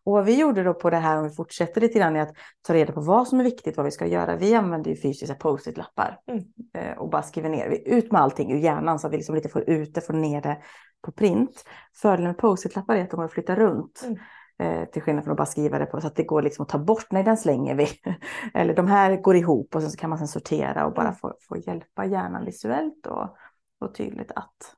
och 0.03 0.13
vad 0.13 0.25
vi 0.25 0.39
gjorde 0.39 0.63
då 0.63 0.73
på 0.73 0.89
det 0.89 0.97
här, 0.97 1.17
om 1.17 1.23
vi 1.23 1.29
fortsätter 1.29 1.81
lite 1.81 1.99
grann, 1.99 2.15
är 2.15 2.21
att 2.21 2.33
ta 2.61 2.73
reda 2.73 2.93
på 2.93 3.01
vad 3.01 3.27
som 3.27 3.39
är 3.39 3.43
viktigt, 3.43 3.77
vad 3.77 3.85
vi 3.85 3.91
ska 3.91 4.05
göra. 4.05 4.35
Vi 4.35 4.55
använder 4.55 4.91
ju 4.91 4.97
fysiska 5.01 5.35
post-it-lappar 5.35 6.19
Mm. 6.27 6.43
eh, 6.73 6.97
och 6.97 7.09
bara 7.09 7.21
skriver 7.21 7.49
ner. 7.49 7.69
Vi 7.69 7.89
ut 7.95 8.11
med 8.11 8.21
allting 8.21 8.51
ur 8.51 8.57
hjärnan 8.57 8.99
så 8.99 9.07
att 9.07 9.13
vi 9.13 9.17
liksom 9.17 9.35
lite 9.35 9.49
får 9.49 9.69
ut 9.69 9.93
det, 9.95 10.01
får 10.01 10.13
ner 10.13 10.41
det 10.41 10.57
på 11.01 11.11
print. 11.11 11.63
Fördelen 11.95 12.27
med 12.27 12.37
post-it-lappar 12.37 12.95
är 12.95 13.03
att 13.03 13.09
de 13.09 13.17
går 13.17 13.25
att 13.25 13.31
flytta 13.31 13.55
runt. 13.55 14.01
Mm. 14.05 14.17
Eh, 14.61 14.85
till 14.85 15.01
skillnad 15.01 15.23
från 15.23 15.31
att 15.31 15.37
bara 15.37 15.45
skriva 15.45 15.79
det 15.79 15.85
på 15.85 16.01
så 16.01 16.07
att 16.07 16.15
det 16.15 16.23
går 16.23 16.41
liksom 16.41 16.63
att 16.63 16.69
ta 16.69 16.77
bort, 16.77 17.07
nej 17.11 17.23
den 17.23 17.37
slänger 17.37 17.75
vi. 17.75 17.87
Eller 18.53 18.73
de 18.75 18.87
här 18.87 19.15
går 19.17 19.35
ihop 19.35 19.75
och 19.75 19.81
sen 19.81 19.91
så 19.91 19.97
kan 19.97 20.09
man 20.09 20.19
sen 20.19 20.27
sortera 20.27 20.85
och 20.85 20.93
bara 20.93 21.07
Mm. 21.07 21.15
få, 21.15 21.33
få 21.41 21.57
hjälpa 21.57 22.05
hjärnan 22.05 22.45
visuellt 22.45 23.07
och, 23.07 23.35
och 23.79 23.95
tydligt 23.95 24.31
att 24.35 24.75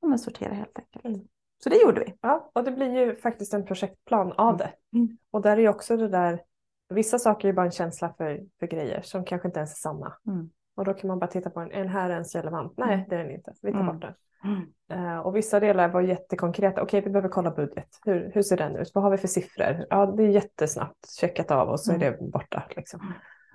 ja, 0.00 0.08
men 0.08 0.18
sortera 0.18 0.54
helt 0.54 0.78
enkelt. 0.78 1.04
Mm. 1.04 1.20
Så 1.62 1.68
det 1.68 1.76
gjorde 1.82 2.00
vi. 2.00 2.14
Ja, 2.20 2.50
och 2.54 2.64
det 2.64 2.70
blir 2.72 2.98
ju 2.98 3.16
faktiskt 3.16 3.54
en 3.54 3.64
projektplan 3.66 4.32
av 4.32 4.54
Mm. 4.54 4.58
det. 4.58 4.98
Mm. 4.98 5.18
Och 5.30 5.42
där 5.42 5.56
är 5.56 5.60
ju 5.60 5.68
också 5.68 5.96
det 5.96 6.08
där, 6.08 6.40
vissa 6.88 7.18
saker 7.18 7.48
är 7.48 7.52
bara 7.52 7.66
en 7.66 7.72
känsla 7.72 8.14
för, 8.16 8.42
för 8.58 8.66
grejer 8.66 9.02
som 9.02 9.24
kanske 9.24 9.48
inte 9.48 9.58
ens 9.58 9.72
är 9.72 9.76
sanna. 9.80 10.16
Mm. 10.26 10.50
Och 10.76 10.84
då 10.84 10.94
kan 10.94 11.08
man 11.08 11.18
bara 11.18 11.26
titta 11.26 11.50
på 11.50 11.60
en, 11.60 11.72
är 11.72 11.78
den 11.78 11.88
här 11.88 12.10
ens 12.10 12.34
relevant? 12.34 12.74
Nej, 12.76 12.94
Mm. 12.94 13.06
det 13.08 13.14
är 13.16 13.18
den 13.24 13.30
inte. 13.30 13.52
Vi 13.62 13.72
tar 13.72 13.80
Mm. 13.80 13.92
bort 13.92 14.02
den. 14.02 14.14
Mm. 14.44 15.06
Eh, 15.06 15.18
och 15.18 15.36
vissa 15.36 15.60
delar 15.60 15.88
var 15.88 16.00
jättekonkreta. 16.00 16.82
Okej, 16.82 17.00
vi 17.00 17.10
behöver 17.10 17.28
kolla 17.28 17.50
budget. 17.50 17.88
Hur, 18.04 18.30
hur 18.34 18.42
ser 18.42 18.56
den 18.56 18.76
ut? 18.76 18.90
Vad 18.94 19.04
har 19.04 19.10
vi 19.10 19.16
för 19.18 19.28
siffror? 19.28 19.86
Ja, 19.90 20.06
det 20.06 20.22
är 20.22 20.28
jättesnabbt 20.28 21.10
checkat 21.20 21.50
av 21.50 21.68
och 21.68 21.80
så 21.80 21.92
är 21.92 21.98
det 21.98 22.18
borta. 22.32 22.62
Liksom. 22.76 23.00
Mm. 23.00 23.12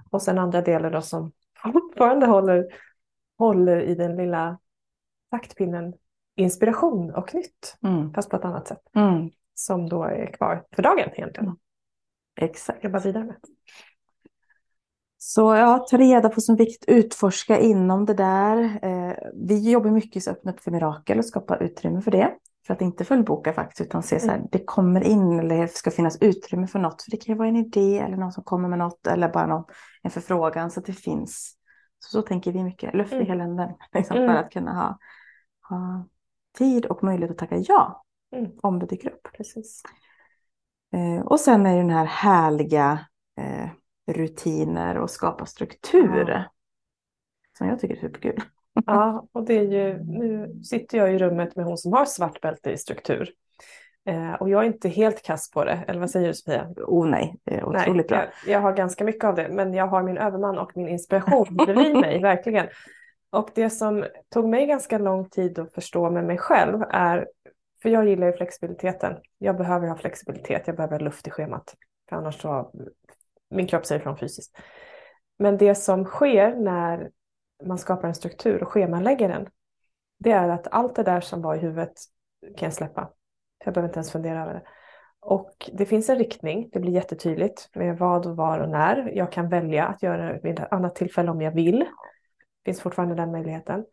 Och 0.10 0.22
sen 0.22 0.40
andra 0.40 0.62
delar 0.62 0.92
då 0.92 1.02
som 1.02 1.32
fortfarande 1.74 2.26
håller, 2.26 2.68
håller 3.38 3.82
i 3.82 3.96
den 3.96 4.16
lilla 4.16 4.60
taktpinnen 5.32 5.94
inspiration 6.36 7.12
och 7.16 7.34
nytt, 7.36 7.78
Mm. 7.84 8.14
fast 8.14 8.30
på 8.30 8.36
ett 8.36 8.46
annat 8.46 8.68
sätt, 8.68 8.82
Mm. 8.96 9.30
som 9.54 9.90
då 9.90 10.04
är 10.04 10.26
kvar 10.34 10.64
för 10.76 10.84
dagen 10.84 11.10
egentligen. 11.14 11.46
Mm. 11.48 11.58
Exakt. 12.36 12.84
Jobba 12.84 13.00
vidare 13.00 13.24
med. 13.24 13.36
Så 15.24 15.56
ja, 15.56 15.78
ta 15.90 15.98
reda 15.98 16.30
på 16.30 16.42
som 16.42 16.56
viktigt, 16.56 16.90
utforska 16.90 17.60
inom 17.60 18.06
det 18.06 18.14
där. 18.14 18.80
Eh, 18.82 19.14
vi 19.48 19.72
jobbar 19.72 19.92
mycket 19.92 20.24
så 20.24 20.32
öppna 20.32 20.52
upp 20.52 20.60
för 20.60 20.72
mirakel 20.72 21.18
och 21.20 21.26
skapa 21.26 21.58
utrymme 21.58 22.02
för 22.02 22.12
det. 22.12 22.34
För 22.68 22.74
att 22.74 22.82
inte 22.82 23.06
fullboka 23.06 23.54
faktiskt, 23.54 23.82
utan 23.82 24.04
se 24.04 24.20
så 24.20 24.28
här, 24.28 24.36
Mm. 24.36 24.48
det 24.52 24.66
kommer 24.66 25.04
in 25.04 25.40
eller 25.40 25.58
det 25.62 25.68
ska 25.68 25.92
finnas 25.92 26.18
utrymme 26.22 26.68
för 26.68 26.80
något. 26.80 27.02
För 27.04 27.12
det 27.12 27.18
kan 27.18 27.34
ju 27.34 27.38
vara 27.38 27.48
en 27.48 27.56
idé 27.56 28.00
eller 28.00 28.18
någon 28.18 28.32
som 28.32 28.44
kommer 28.44 28.70
med 28.70 28.80
något 28.80 29.08
eller 29.08 29.30
bara 29.30 29.46
någon, 29.48 29.64
en 30.02 30.12
förfrågan 30.12 30.72
så 30.72 30.80
att 30.80 30.86
det 30.86 30.94
finns. 30.94 31.56
Så, 32.00 32.10
så 32.18 32.28
tänker 32.28 32.52
vi 32.52 32.64
mycket, 32.64 32.94
luft 32.94 33.12
i 33.14 33.16
Mm. 33.16 33.28
hela 33.28 33.44
änden. 33.44 33.70
Liksom, 33.94 34.18
Mm. 34.18 34.30
För 34.30 34.36
att 34.44 34.52
kunna 34.52 34.74
ha, 34.74 34.98
ha 35.70 36.06
tid 36.58 36.86
och 36.86 37.04
möjlighet 37.04 37.32
att 37.32 37.38
tacka 37.38 37.58
ja 37.58 38.04
Mm. 38.36 38.52
om 38.62 38.80
det 38.80 38.86
dyker 38.86 39.10
upp. 39.10 39.28
Precis. 39.38 39.84
Eh, 40.94 41.26
och 41.26 41.40
sen 41.40 41.66
är 41.66 41.74
det 41.76 41.82
den 41.82 41.90
här 41.90 42.06
härliga 42.06 43.00
eh, 43.38 43.70
rutiner 44.14 44.98
och 44.98 45.10
skapa 45.10 45.46
struktur. 45.46 46.30
Ja. 46.30 46.44
Som 47.58 47.68
jag 47.68 47.80
tycker 47.80 47.96
är 47.96 48.00
superkul. 48.00 48.42
Ja, 48.86 49.28
och 49.32 49.46
det 49.46 49.58
är 49.58 49.64
ju, 49.64 50.04
nu 50.04 50.60
sitter 50.64 50.98
jag 50.98 51.14
i 51.14 51.18
rummet 51.18 51.56
med 51.56 51.66
hon 51.66 51.78
som 51.78 51.94
har 51.94 52.06
svart 52.06 52.42
bälte 52.42 52.72
i 52.72 52.78
struktur. 52.78 53.30
Eh, 54.06 54.34
och 54.34 54.50
jag 54.50 54.62
är 54.62 54.68
inte 54.68 54.90
helt 54.90 55.24
kass 55.24 55.52
på 55.52 55.64
det, 55.64 55.84
eller 55.88 56.00
vad 56.00 56.10
säger 56.10 56.28
du 56.28 56.34
Sofia? 56.34 56.68
Oh 56.78 57.08
nej, 57.10 57.36
det 57.44 57.56
är 57.56 57.66
Nej, 57.66 57.82
otroligt 57.82 58.08
bra. 58.08 58.18
jag, 58.18 58.54
jag 58.54 58.60
har 58.60 58.74
ganska 58.74 59.04
mycket 59.04 59.24
av 59.24 59.36
det, 59.36 59.50
men 59.50 59.74
jag 59.74 59.88
har 59.88 60.04
min 60.04 60.18
överman 60.18 60.58
och 60.58 60.72
min 60.76 60.88
inspiration 60.88 61.56
bredvid 61.56 61.96
mig, 61.96 62.20
verkligen. 62.22 62.68
Och 63.30 63.50
det 63.56 63.70
som 63.70 64.06
tog 64.34 64.50
mig 64.50 64.66
ganska 64.66 64.98
lång 64.98 65.30
tid 65.30 65.60
att 65.60 65.74
förstå 65.74 66.10
med 66.10 66.24
mig 66.26 66.38
själv 66.38 66.82
är, 66.90 67.28
för 67.82 67.90
jag 67.90 68.08
gillar 68.08 68.28
ju 68.28 68.34
flexibiliteten. 68.34 69.16
Jag 69.38 69.58
behöver 69.58 69.88
ha 69.88 69.98
flexibilitet, 69.98 70.64
jag 70.66 70.76
behöver 70.76 71.00
luft 71.00 71.28
i 71.28 71.32
schemat. 71.32 71.76
För 72.10 72.16
annars 72.16 72.42
så, 72.42 72.72
min 73.52 73.68
kropp 73.68 73.86
säger 73.86 74.02
ifrån 74.02 74.18
fysiskt. 74.18 74.58
Men 75.40 75.58
det 75.58 75.76
som 75.76 76.06
sker 76.06 76.56
när 76.56 77.12
man 77.64 77.78
skapar 77.78 78.08
en 78.08 78.16
struktur 78.16 78.64
och 78.64 78.70
schemalägger 78.70 79.30
den, 79.30 79.48
det 80.20 80.32
är 80.32 80.50
att 80.50 80.68
allt 80.72 80.96
det 80.96 81.04
där 81.04 81.22
som 81.22 81.42
var 81.42 81.56
i 81.56 81.60
huvudet 81.60 81.94
kan 82.58 82.66
jag 82.66 82.74
släppa. 82.74 83.10
Jag 83.66 83.74
behöver 83.74 83.90
inte 83.90 83.98
ens 83.98 84.12
fundera 84.12 84.42
över 84.42 84.54
det. 84.54 84.64
Och 85.20 85.70
det 85.74 85.86
finns 85.86 86.10
en 86.10 86.18
riktning, 86.18 86.70
det 86.72 86.80
blir 86.80 86.92
jättetydligt 86.92 87.70
med 87.76 87.98
vad 87.98 88.26
och 88.26 88.36
var 88.36 88.60
och 88.60 88.70
när. 88.70 89.12
Jag 89.16 89.32
kan 89.32 89.50
välja 89.50 89.86
att 89.86 90.04
göra 90.04 90.34
det 90.34 90.40
vid 90.44 90.60
ett 90.60 90.74
annat 90.74 90.96
tillfälle 90.96 91.32
om 91.32 91.42
jag 91.42 91.52
vill. 91.52 91.80
Det 91.80 92.66
finns 92.66 92.82
fortfarande 92.82 93.16
den 93.16 93.32
möjligheten. 93.32 93.86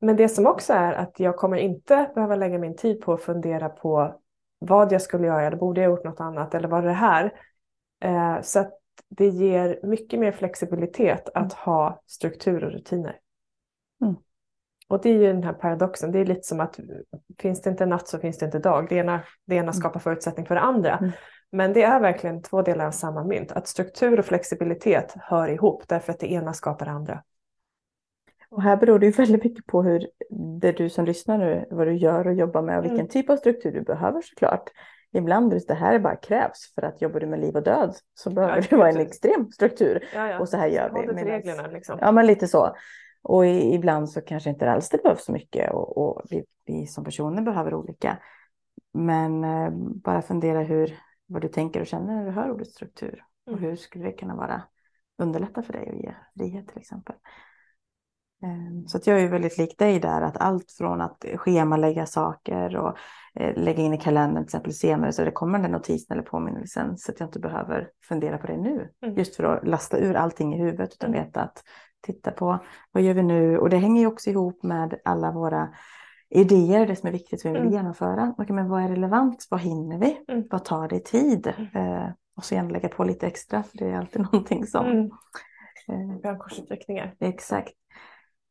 Men 0.00 0.16
det 0.16 0.28
som 0.28 0.46
också 0.46 0.72
är 0.72 0.92
att 0.92 1.20
jag 1.20 1.36
kommer 1.36 1.56
inte 1.56 2.10
behöva 2.14 2.36
lägga 2.36 2.58
min 2.58 2.76
tid 2.76 3.00
på 3.00 3.12
att 3.12 3.22
fundera 3.22 3.68
på 3.68 4.20
vad 4.58 4.92
jag 4.92 5.02
skulle 5.02 5.26
göra 5.26 5.46
eller 5.46 5.56
borde 5.56 5.80
jag 5.80 5.90
gjort 5.90 6.04
något 6.04 6.20
annat 6.20 6.54
eller 6.54 6.68
var 6.68 6.82
det 6.82 6.92
här? 6.92 7.32
Eh, 8.00 8.40
så 8.42 8.60
att 8.60 8.72
det 9.08 9.28
ger 9.28 9.80
mycket 9.82 10.20
mer 10.20 10.32
flexibilitet 10.32 11.28
att 11.34 11.52
ha 11.52 12.02
struktur 12.06 12.64
och 12.64 12.72
rutiner. 12.72 13.18
Mm. 14.02 14.16
Och 14.88 15.02
det 15.02 15.10
är 15.10 15.14
ju 15.14 15.32
den 15.32 15.42
här 15.42 15.52
paradoxen, 15.52 16.12
det 16.12 16.18
är 16.18 16.24
lite 16.24 16.42
som 16.42 16.60
att 16.60 16.78
finns 17.38 17.62
det 17.62 17.70
inte 17.70 17.86
natt 17.86 18.08
så 18.08 18.18
finns 18.18 18.38
det 18.38 18.46
inte 18.46 18.58
dag. 18.58 18.86
Det 18.88 18.94
ena, 18.94 19.20
det 19.44 19.54
ena 19.56 19.72
skapar 19.72 20.00
förutsättning 20.00 20.46
för 20.46 20.54
det 20.54 20.60
andra. 20.60 20.96
Mm. 20.96 21.10
Men 21.50 21.72
det 21.72 21.82
är 21.82 22.00
verkligen 22.00 22.42
två 22.42 22.62
delar 22.62 22.86
av 22.86 22.90
samma 22.90 23.24
mynt. 23.24 23.52
Att 23.52 23.68
struktur 23.68 24.18
och 24.18 24.24
flexibilitet 24.24 25.14
hör 25.16 25.48
ihop 25.48 25.88
därför 25.88 26.12
att 26.12 26.20
det 26.20 26.32
ena 26.32 26.52
skapar 26.52 26.86
det 26.86 26.92
andra. 26.92 27.22
Och 28.50 28.62
här 28.62 28.76
beror 28.76 28.98
det 28.98 29.06
ju 29.06 29.12
väldigt 29.12 29.44
mycket 29.44 29.66
på 29.66 29.82
hur 29.82 30.08
det 30.60 30.72
du 30.72 30.90
som 30.90 31.04
lyssnar 31.04 31.38
nu, 31.38 31.66
vad 31.70 31.86
du 31.86 31.96
gör 31.96 32.26
och 32.26 32.34
jobbar 32.34 32.62
med 32.62 32.78
och 32.78 32.84
vilken 32.84 32.98
Mm. 32.98 33.08
typ 33.08 33.30
av 33.30 33.36
struktur 33.36 33.72
du 33.72 33.80
behöver 33.80 34.22
såklart. 34.22 34.70
Ibland 35.12 35.52
är 35.52 35.60
det 35.68 35.74
här 35.74 35.98
bara 35.98 36.16
krävs 36.16 36.74
för 36.74 36.82
att 36.82 37.02
jobbar 37.02 37.20
du 37.20 37.26
med 37.26 37.40
liv 37.40 37.56
och 37.56 37.62
död 37.62 37.94
så 38.14 38.30
behöver 38.30 38.56
Ja, 38.56 38.62
det 38.70 38.76
vara 38.76 38.88
en 38.88 39.00
extrem 39.00 39.50
struktur. 39.52 40.08
Ja, 40.14 40.28
ja. 40.28 40.38
Och 40.38 40.48
så 40.48 40.56
här 40.56 40.66
gör 40.68 40.90
vi. 40.94 41.00
Medans- 41.00 41.24
reglerna 41.24 41.66
liksom. 41.66 41.98
Ja 42.00 42.12
men 42.12 42.26
lite 42.26 42.48
så. 42.48 42.76
Och 43.22 43.46
i, 43.46 43.74
ibland 43.74 44.10
så 44.10 44.20
kanske 44.20 44.50
inte 44.50 44.70
alls 44.70 44.88
det 44.88 45.02
behövs 45.02 45.24
så 45.24 45.32
mycket 45.32 45.72
och, 45.72 45.98
och 45.98 46.22
vi, 46.30 46.44
vi 46.66 46.86
som 46.86 47.04
personer 47.04 47.42
behöver 47.42 47.74
olika. 47.74 48.18
Men 48.92 49.44
eh, 49.44 49.70
bara 50.04 50.22
fundera 50.22 50.60
hur, 50.62 50.98
vad 51.26 51.42
du 51.42 51.48
tänker 51.48 51.80
och 51.80 51.86
känner 51.86 52.14
när 52.14 52.24
du 52.24 52.30
hör 52.30 52.50
ordet 52.50 52.68
struktur. 52.68 53.24
Och 53.46 53.52
Mm. 53.52 53.64
hur 53.64 53.76
skulle 53.76 54.04
det 54.04 54.12
kunna 54.12 54.36
vara 54.36 54.62
underlätta 55.18 55.62
för 55.62 55.72
dig 55.72 55.90
och 55.90 55.96
ge 55.96 56.14
frihet 56.38 56.68
till 56.68 56.78
exempel. 56.78 57.16
Eh, 58.42 58.86
Så 58.86 58.96
att 58.96 59.06
jag 59.06 59.16
är 59.16 59.20
ju 59.20 59.28
väldigt 59.28 59.58
lik 59.58 59.78
dig 59.78 59.98
där 60.00 60.22
att 60.22 60.36
allt 60.36 60.72
från 60.78 61.00
att 61.00 61.24
schemalägga 61.36 62.06
saker 62.06 62.76
och 62.76 62.96
eh, 63.34 63.56
lägga 63.56 63.82
in 63.82 63.94
i 63.94 63.98
kalendern 63.98 64.44
till 64.44 64.48
exempel 64.48 64.72
senare 64.72 65.12
så 65.12 65.24
det 65.24 65.30
kommer 65.30 65.58
den 65.58 65.70
notisen 65.72 66.16
eller 66.18 66.26
påminnelsen 66.28 66.98
så 66.98 67.12
att 67.12 67.20
jag 67.20 67.26
inte 67.26 67.40
behöver 67.40 67.88
fundera 68.08 68.38
på 68.38 68.46
det 68.46 68.56
nu. 68.56 68.88
Mm. 69.02 69.16
Just 69.18 69.36
för 69.36 69.44
att 69.44 69.66
lasta 69.68 69.98
ur 69.98 70.14
allting 70.14 70.54
i 70.54 70.58
huvudet 70.58 70.92
utan 70.94 71.10
Mm. 71.14 71.24
veta 71.24 71.40
att 71.40 71.62
titta 72.06 72.30
på 72.30 72.58
vad 72.92 73.02
gör 73.02 73.14
vi 73.14 73.22
nu 73.22 73.58
och 73.58 73.70
det 73.70 73.76
hänger 73.76 74.00
ju 74.00 74.06
också 74.06 74.30
ihop 74.30 74.62
med 74.62 74.94
alla 75.04 75.32
våra 75.32 75.68
idéer, 76.30 76.86
det 76.86 76.96
som 76.96 77.06
är 77.08 77.12
viktigt 77.12 77.40
som 77.40 77.52
vi 77.52 77.58
vill 77.58 77.66
Mm. 77.68 77.74
genomföra. 77.74 78.34
Okej, 78.38 78.54
men 78.56 78.68
vad 78.68 78.82
är 78.82 78.88
relevant? 78.88 79.46
Vad 79.50 79.60
hinner 79.60 79.98
vi? 79.98 80.20
Mm. 80.28 80.44
Vad 80.50 80.64
tar 80.64 80.88
det 80.88 80.96
i 80.96 81.00
tid? 81.00 81.46
Eh, 81.74 82.08
och 82.36 82.44
så 82.44 82.54
gärna 82.54 82.70
lägga 82.70 82.88
på 82.88 83.04
lite 83.04 83.26
extra 83.26 83.62
för 83.62 83.78
det 83.78 83.84
är 83.90 83.98
alltid 83.98 84.22
någonting 84.32 84.66
som 84.66 84.86
Mm. 84.86 85.10
eh, 86.12 86.20
Brandkorsutryckningar. 86.20 87.14
Exakt. 87.20 87.72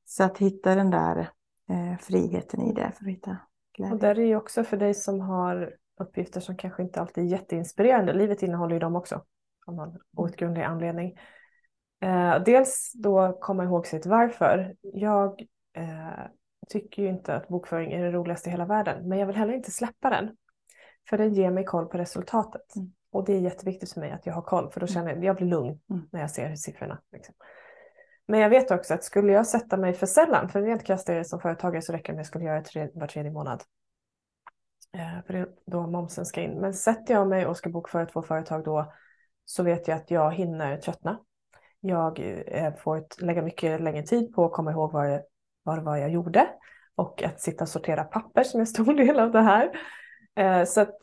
Så 0.10 0.24
att 0.24 0.38
hitta 0.38 0.76
den 0.76 0.90
där 0.92 1.30
eh, 1.70 1.98
friheten 2.00 2.62
i 2.62 2.74
det 2.74 2.92
för 2.96 3.06
att 3.06 3.12
hitta 3.12 3.32
Och 3.32 3.38
glädje. 3.78 3.98
där 3.98 4.20
är 4.20 4.26
ju 4.26 4.36
också 4.36 4.64
för 4.64 4.78
dig 4.78 4.94
som 4.94 5.22
har 5.22 5.76
uppgifter 6.00 6.40
som 6.40 6.58
kanske 6.58 6.84
inte 6.84 7.02
alltid 7.02 7.24
är 7.24 7.28
jätteinspirerande. 7.28 8.14
Livet 8.14 8.44
innehåller 8.44 8.74
ju 8.74 8.80
dem 8.80 8.96
också. 8.96 9.24
Av 9.66 9.74
någon 9.74 9.98
outgrundlig 10.18 10.64
anledning. 10.64 11.18
Eh, 12.02 12.44
dels 12.44 12.92
då 12.96 13.38
komma 13.42 13.64
ihåg 13.64 13.88
sitt 13.88 14.06
varför. 14.06 14.76
Jag 14.82 15.42
eh, 15.74 16.26
tycker 16.70 17.04
ju 17.04 17.10
inte 17.10 17.36
att 17.36 17.48
bokföring 17.48 17.92
är 17.92 18.04
det 18.04 18.12
roligaste 18.12 18.50
i 18.50 18.52
hela 18.52 18.66
världen. 18.66 19.10
Men 19.10 19.18
jag 19.18 19.28
vill 19.28 19.36
heller 19.36 19.54
inte 19.54 19.72
släppa 19.72 20.10
den. 20.10 20.36
För 21.10 21.18
den 21.18 21.34
ger 21.34 21.52
mig 21.52 21.66
koll 21.66 21.86
på 21.86 21.98
resultatet. 21.98 22.76
Mm. 22.76 22.92
Och 23.12 23.26
det 23.26 23.34
är 23.34 23.40
jätteviktigt 23.40 23.94
för 23.94 24.00
mig 24.00 24.12
att 24.12 24.26
jag 24.26 24.34
har 24.34 24.42
koll. 24.42 24.72
För 24.72 24.80
då 24.80 24.88
känner 24.88 25.14
jag, 25.16 25.24
jag 25.24 25.36
blir 25.36 25.48
lugn 25.48 25.80
Mm. 25.90 26.04
när 26.12 26.20
jag 26.22 26.32
ser 26.32 26.56
siffrorna. 26.56 27.02
Liksom. 27.12 27.36
Men 28.28 28.40
jag 28.40 28.50
vet 28.50 28.72
också 28.72 28.94
att 28.94 29.04
skulle 29.04 29.32
jag 29.32 29.48
sätta 29.48 29.78
mig 29.78 29.94
för 29.94 30.06
sällan, 30.06 30.50
för 30.50 30.62
rent 30.62 30.86
krasst 30.86 31.10
är 31.10 31.16
det 31.16 31.26
som 31.26 31.40
företagare 31.40 31.82
så 31.82 31.94
räcker 31.94 32.08
det 32.08 32.16
om 32.16 32.18
jag 32.18 32.26
skulle 32.26 32.46
göra 32.46 32.60
det 32.60 32.66
tre, 32.66 32.90
var 32.94 33.08
tredje 33.08 33.32
månad. 33.32 33.64
Eh, 34.94 35.26
för 35.26 35.34
det 35.34 35.40
är 35.40 35.48
då 35.66 35.88
momsen 35.88 36.26
ska 36.26 36.42
in. 36.42 36.60
Men 36.60 36.74
sätter 36.74 37.14
jag 37.14 37.28
mig 37.28 37.46
och 37.46 37.58
ska 37.58 37.70
bokföra 37.70 38.06
två 38.06 38.22
företag 38.22 38.64
då 38.64 38.94
så 39.46 39.64
vet 39.64 39.88
jag 39.88 39.98
att 39.98 40.12
jag 40.12 40.34
hinner 40.34 40.78
tröttna. 40.78 41.20
Jag 41.80 42.20
eh, 42.48 42.76
får 42.76 42.98
ett, 42.98 43.22
lägga 43.22 43.42
mycket 43.42 43.82
längre 43.82 44.04
tid 44.04 44.34
på 44.34 44.46
att 44.46 44.52
komma 44.52 44.72
ihåg 44.72 44.92
vad 44.92 45.06
det, 45.06 45.24
vad 45.64 45.78
det 45.78 45.84
var 45.84 45.98
jag 45.98 46.10
gjorde 46.10 46.48
och 46.96 47.24
att 47.24 47.42
sitta 47.42 47.64
och 47.64 47.70
sortera 47.70 48.04
papper 48.04 48.44
som 48.44 48.58
är 48.58 48.62
en 48.62 48.68
stor 48.68 48.94
del 49.06 49.20
av 49.20 49.32
det 49.32 49.42
här. 49.42 49.72
Eh, 50.36 50.64
så 50.66 50.82
att 50.82 50.96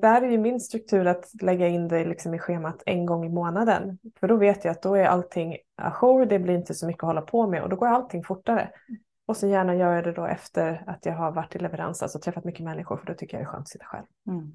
där 0.00 0.22
är 0.22 0.28
ju 0.30 0.38
min 0.38 0.60
struktur 0.60 1.06
att 1.06 1.42
lägga 1.42 1.68
in 1.68 1.88
det 1.88 2.04
liksom 2.04 2.34
i 2.34 2.38
schemat 2.38 2.82
en 2.86 3.06
gång 3.06 3.24
i 3.24 3.28
månaden. 3.28 3.98
För 4.20 4.28
då 4.28 4.36
vet 4.36 4.64
jag 4.64 4.72
att 4.72 4.82
då 4.82 4.94
är 4.94 5.04
allting 5.04 5.56
ajour, 5.76 6.26
det 6.26 6.38
blir 6.38 6.54
inte 6.54 6.74
så 6.74 6.86
mycket 6.86 7.02
att 7.02 7.06
hålla 7.06 7.22
på 7.22 7.46
med 7.46 7.62
och 7.62 7.68
då 7.68 7.76
går 7.76 7.86
allting 7.86 8.24
fortare. 8.24 8.70
Och 9.26 9.36
så 9.36 9.46
gärna 9.46 9.74
gör 9.74 9.94
jag 9.94 10.04
det 10.04 10.12
då 10.12 10.26
efter 10.26 10.84
att 10.86 11.06
jag 11.06 11.12
har 11.14 11.32
varit 11.32 11.56
i 11.56 11.58
leverans, 11.58 12.02
alltså 12.02 12.18
träffat 12.18 12.44
mycket 12.44 12.64
människor 12.64 12.96
för 12.96 13.06
då 13.06 13.14
tycker 13.14 13.36
jag 13.36 13.46
det 13.46 13.48
är 13.48 13.52
skönt 13.52 13.62
att 13.62 13.68
sitta 13.68 13.84
själv. 13.84 14.06
Mm. 14.26 14.52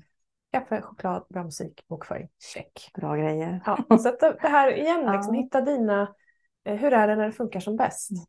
Kaffe, 0.51 0.81
choklad, 0.81 1.25
bra 1.29 1.43
musik, 1.43 1.85
bokföring, 1.87 2.29
check. 2.53 2.91
Bra 2.93 3.15
grejer. 3.15 3.61
Ja, 3.65 3.97
så 3.97 4.09
att 4.09 4.19
det 4.19 4.37
här 4.39 4.73
igen, 4.77 4.99
liksom, 5.11 5.35
Ja. 5.35 5.41
hitta 5.41 5.61
dina, 5.61 6.15
eh, 6.63 6.75
hur 6.75 6.93
är 6.93 7.07
det 7.07 7.15
när 7.15 7.25
det 7.25 7.31
funkar 7.31 7.59
som 7.59 7.75
bäst? 7.75 8.11
Mm. 8.11 8.23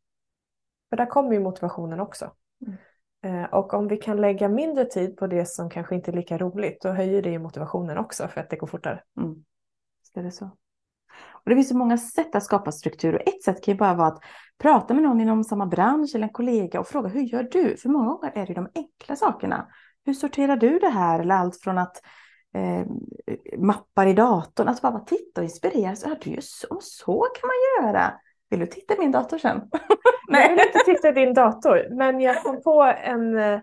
För 0.91 0.97
där 0.97 1.07
kommer 1.07 1.33
ju 1.33 1.41
motivationen 1.41 2.01
också. 2.01 2.33
Mm. 2.67 2.77
Eh, 3.27 3.45
och 3.45 3.75
om 3.75 3.89
vi 3.89 3.97
kan 3.97 4.21
lägga 4.21 4.49
mindre 4.49 4.85
tid 4.85 5.17
på 5.17 5.27
det 5.27 5.49
som 5.49 5.71
kanske 5.71 5.95
inte 5.95 6.11
är 6.11 6.17
lika 6.17 6.39
roligt, 6.39 6.83
då 6.83 6.89
höjer 6.89 7.23
det 7.23 7.31
ju 7.31 7.39
motivationen 7.39 7.99
också 7.99 8.29
för 8.29 8.41
att 8.41 8.51
det 8.51 8.57
går 8.57 8.67
fortare. 8.67 9.03
Mm. 9.21 9.45
Så 10.03 10.21
är 10.21 10.25
det 10.25 10.33
så. 10.33 10.45
Och 11.33 11.51
det 11.51 11.55
finns 11.55 11.69
så 11.69 11.77
många 11.77 11.99
sätt 11.99 12.35
att 12.35 12.45
skapa 12.45 12.73
struktur 12.73 13.15
och 13.15 13.29
ett 13.29 13.43
sätt 13.43 13.65
kan 13.65 13.75
ju 13.75 13.79
bara 13.79 13.95
vara 13.95 14.09
att 14.09 14.23
prata 14.59 14.95
med 14.95 15.03
någon 15.03 15.21
inom 15.21 15.45
samma 15.45 15.67
bransch 15.67 16.15
eller 16.15 16.27
en 16.27 16.33
kollega 16.33 16.81
och 16.81 16.89
fråga 16.89 17.09
hur 17.09 17.23
gör 17.23 17.43
du? 17.43 17.77
För 17.77 17.89
många 17.89 18.09
gånger 18.09 18.33
är 18.35 18.47
det 18.47 18.55
de 18.55 18.69
enkla 18.75 19.17
sakerna. 19.17 19.69
Hur 20.05 20.15
sorterar 20.15 20.57
du 20.57 20.79
det 20.79 20.89
här? 20.89 21.21
Eller 21.21 21.35
allt 21.35 21.61
från 21.61 21.79
att 21.79 21.97
eh, 22.55 22.87
mappar 23.59 24.07
i 24.07 24.13
datorn, 24.13 24.69
att 24.69 24.83
bara 24.83 25.01
titta 25.01 25.41
och 25.41 25.45
inspireras. 25.45 26.05
Ja, 26.07 26.17
du 26.21 26.39
så, 26.41 26.79
så 26.81 27.27
kan 27.41 27.49
man 27.49 27.87
göra. 27.87 28.13
Vill 28.51 28.61
du 28.61 28.67
titta 28.67 28.95
i 28.95 28.99
min 28.99 29.13
dator 29.13 29.39
sen? 29.39 29.61
Jag 30.29 30.51
vill 30.51 30.61
inte 30.67 30.79
titta 30.85 31.09
i 31.09 31.13
din 31.13 31.35
dator, 31.35 31.87
men 31.91 32.21
jag 32.21 32.43
kom 32.43 32.63
på 32.63 32.83
en, 33.05 33.39
eh, 33.39 33.61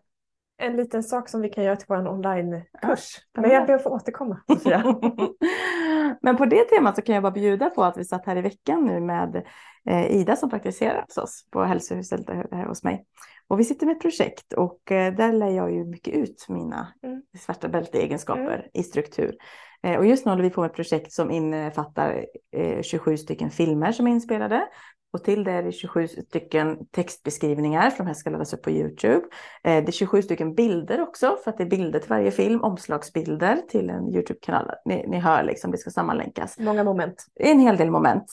en 0.58 0.76
liten 0.76 1.04
sak 1.04 1.30
som 1.30 1.42
vi 1.42 1.50
kan 1.50 1.64
göra 1.64 1.76
till 1.76 1.86
vår 1.90 2.08
onlinekurs. 2.08 3.18
Men 3.38 3.50
jag 3.52 3.68
ber 3.68 3.74
att 3.74 3.84
få 3.84 3.90
återkomma. 3.90 4.40
Sofia. 4.48 4.84
Men 6.22 6.38
på 6.38 6.46
det 6.46 6.64
temat 6.64 6.96
så 6.96 7.02
kan 7.02 7.16
jag 7.16 7.22
bara 7.24 7.32
bjuda 7.32 7.70
på 7.70 7.84
att 7.84 7.98
vi 7.98 8.06
satt 8.06 8.26
här 8.26 8.36
i 8.36 8.42
veckan 8.42 8.86
nu 8.86 9.00
med 9.00 9.44
eh, 9.90 10.12
Ida 10.12 10.36
som 10.36 10.50
praktiserar 10.50 11.02
hos 11.08 11.18
oss 11.18 11.46
på 11.52 11.64
hälsohuset 11.64 12.30
här 12.30 12.48
här 12.52 12.66
hos 12.66 12.84
mig. 12.84 13.06
Och 13.48 13.60
vi 13.60 13.64
sitter 13.64 13.86
med 13.86 13.96
ett 13.96 14.02
projekt 14.02 14.54
och 14.54 14.92
eh, 14.92 15.14
där 15.14 15.34
lär 15.34 15.50
jag 15.50 15.72
ju 15.72 15.86
mycket 15.86 16.14
ut 16.14 16.46
mina 16.50 16.88
Mm. 17.04 17.22
svarta 17.40 17.68
bälteegenskaper 17.68 18.70
i 18.74 18.84
struktur. 18.84 19.36
Eh, 19.84 19.98
och 19.98 20.06
just 20.06 20.26
nu 20.26 20.32
håller 20.32 20.44
vi 20.44 20.50
på 20.50 20.62
med 20.62 20.70
ett 20.70 20.76
projekt 20.76 21.12
som 21.12 21.32
innefattar 21.32 22.26
eh, 22.56 22.82
27 22.82 23.18
stycken 23.18 23.50
filmer 23.50 23.92
som 23.92 24.08
är 24.08 24.12
inspelade. 24.12 24.68
Och 25.14 25.24
till 25.24 25.44
det 25.44 25.52
är 25.52 25.64
det 25.64 25.72
27 25.72 26.08
stycken 26.08 26.86
textbeskrivningar 26.86 27.90
för 27.90 27.98
de 27.98 28.08
här 28.08 28.14
ska 28.14 28.30
laddas 28.30 28.54
upp 28.54 28.62
på 28.62 28.72
Youtube. 28.72 29.22
Eh, 29.64 29.84
det 29.84 29.88
är 29.88 29.92
27 29.92 30.22
stycken 30.22 30.56
bilder 30.56 31.02
också 31.02 31.38
för 31.44 31.52
att 31.52 31.58
det 31.58 31.64
är 31.64 31.70
bilder 31.70 32.00
till 32.00 32.10
varje 32.10 32.32
film, 32.32 32.62
omslagsbilder 32.62 33.56
till 33.56 33.90
en 33.90 34.14
Youtube-kanal. 34.14 34.72
Ni, 34.86 35.08
ni 35.08 35.20
hör 35.20 35.44
liksom, 35.44 35.72
det 35.72 35.78
ska 35.78 35.90
sammanlänkas. 35.90 36.60
Många 36.60 36.84
moment. 36.84 37.26
En 37.36 37.60
hel 37.60 37.78
del 37.78 37.92
moment. 37.92 38.26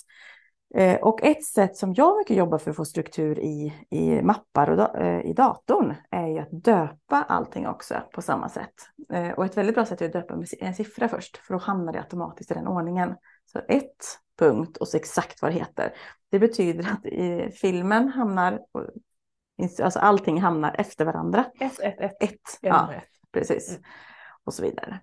Eh, 0.75 0.97
och 1.01 1.23
ett 1.23 1.45
sätt 1.45 1.77
som 1.77 1.95
jag 1.95 2.19
mycket 2.19 2.37
jobbar 2.37 2.59
för 2.59 2.71
att 2.71 2.77
få 2.77 2.85
struktur 2.85 3.39
i, 3.39 3.75
i 3.91 4.23
mappar 4.23 4.71
och 4.71 4.77
da, 4.77 4.99
eh, 4.99 5.31
i 5.31 5.33
datorn 5.33 5.95
är 6.11 6.27
ju 6.27 6.39
att 6.39 6.65
döpa 6.65 7.23
allting 7.29 7.67
också 7.67 7.95
på 8.13 8.23
samma 8.23 8.49
sätt. 8.49 8.75
Och 9.37 9.45
ett 9.45 9.57
väldigt 9.57 9.75
bra 9.75 9.85
sätt 9.85 10.03
är 10.03 10.07
att 10.07 10.13
döpa 10.13 10.37
med 10.37 10.49
en 10.61 10.75
siffra 10.75 11.09
först, 11.09 11.37
för 11.37 11.55
då 11.55 11.61
hamnar 11.61 11.93
det 11.93 11.99
automatiskt 11.99 12.51
i 12.51 12.55
den 12.55 12.67
ordningen. 12.67 13.15
Så 13.53 13.59
ett, 13.69 14.19
punkt 14.41 14.77
och 14.77 14.89
så 14.89 14.97
exakt 14.97 15.43
vad 15.43 15.51
det 15.51 15.59
heter. 15.59 15.93
Det 16.31 16.39
betyder 16.39 16.93
att 16.93 17.07
i 17.07 17.51
filmen 17.51 18.09
hamnar, 18.09 18.61
alltså 19.83 19.99
allting 19.99 20.41
hamnar 20.41 20.75
efter 20.79 21.05
varandra. 21.05 21.45
Ett, 21.61 21.81
ett, 21.81 22.01
ett. 22.01 22.23
Ett, 22.23 22.59
ja, 22.61 22.93
ett. 22.93 23.05
precis. 23.33 23.71
Mm. 23.71 23.83
Och 24.45 24.55
så 24.55 24.63
vidare. 24.63 25.01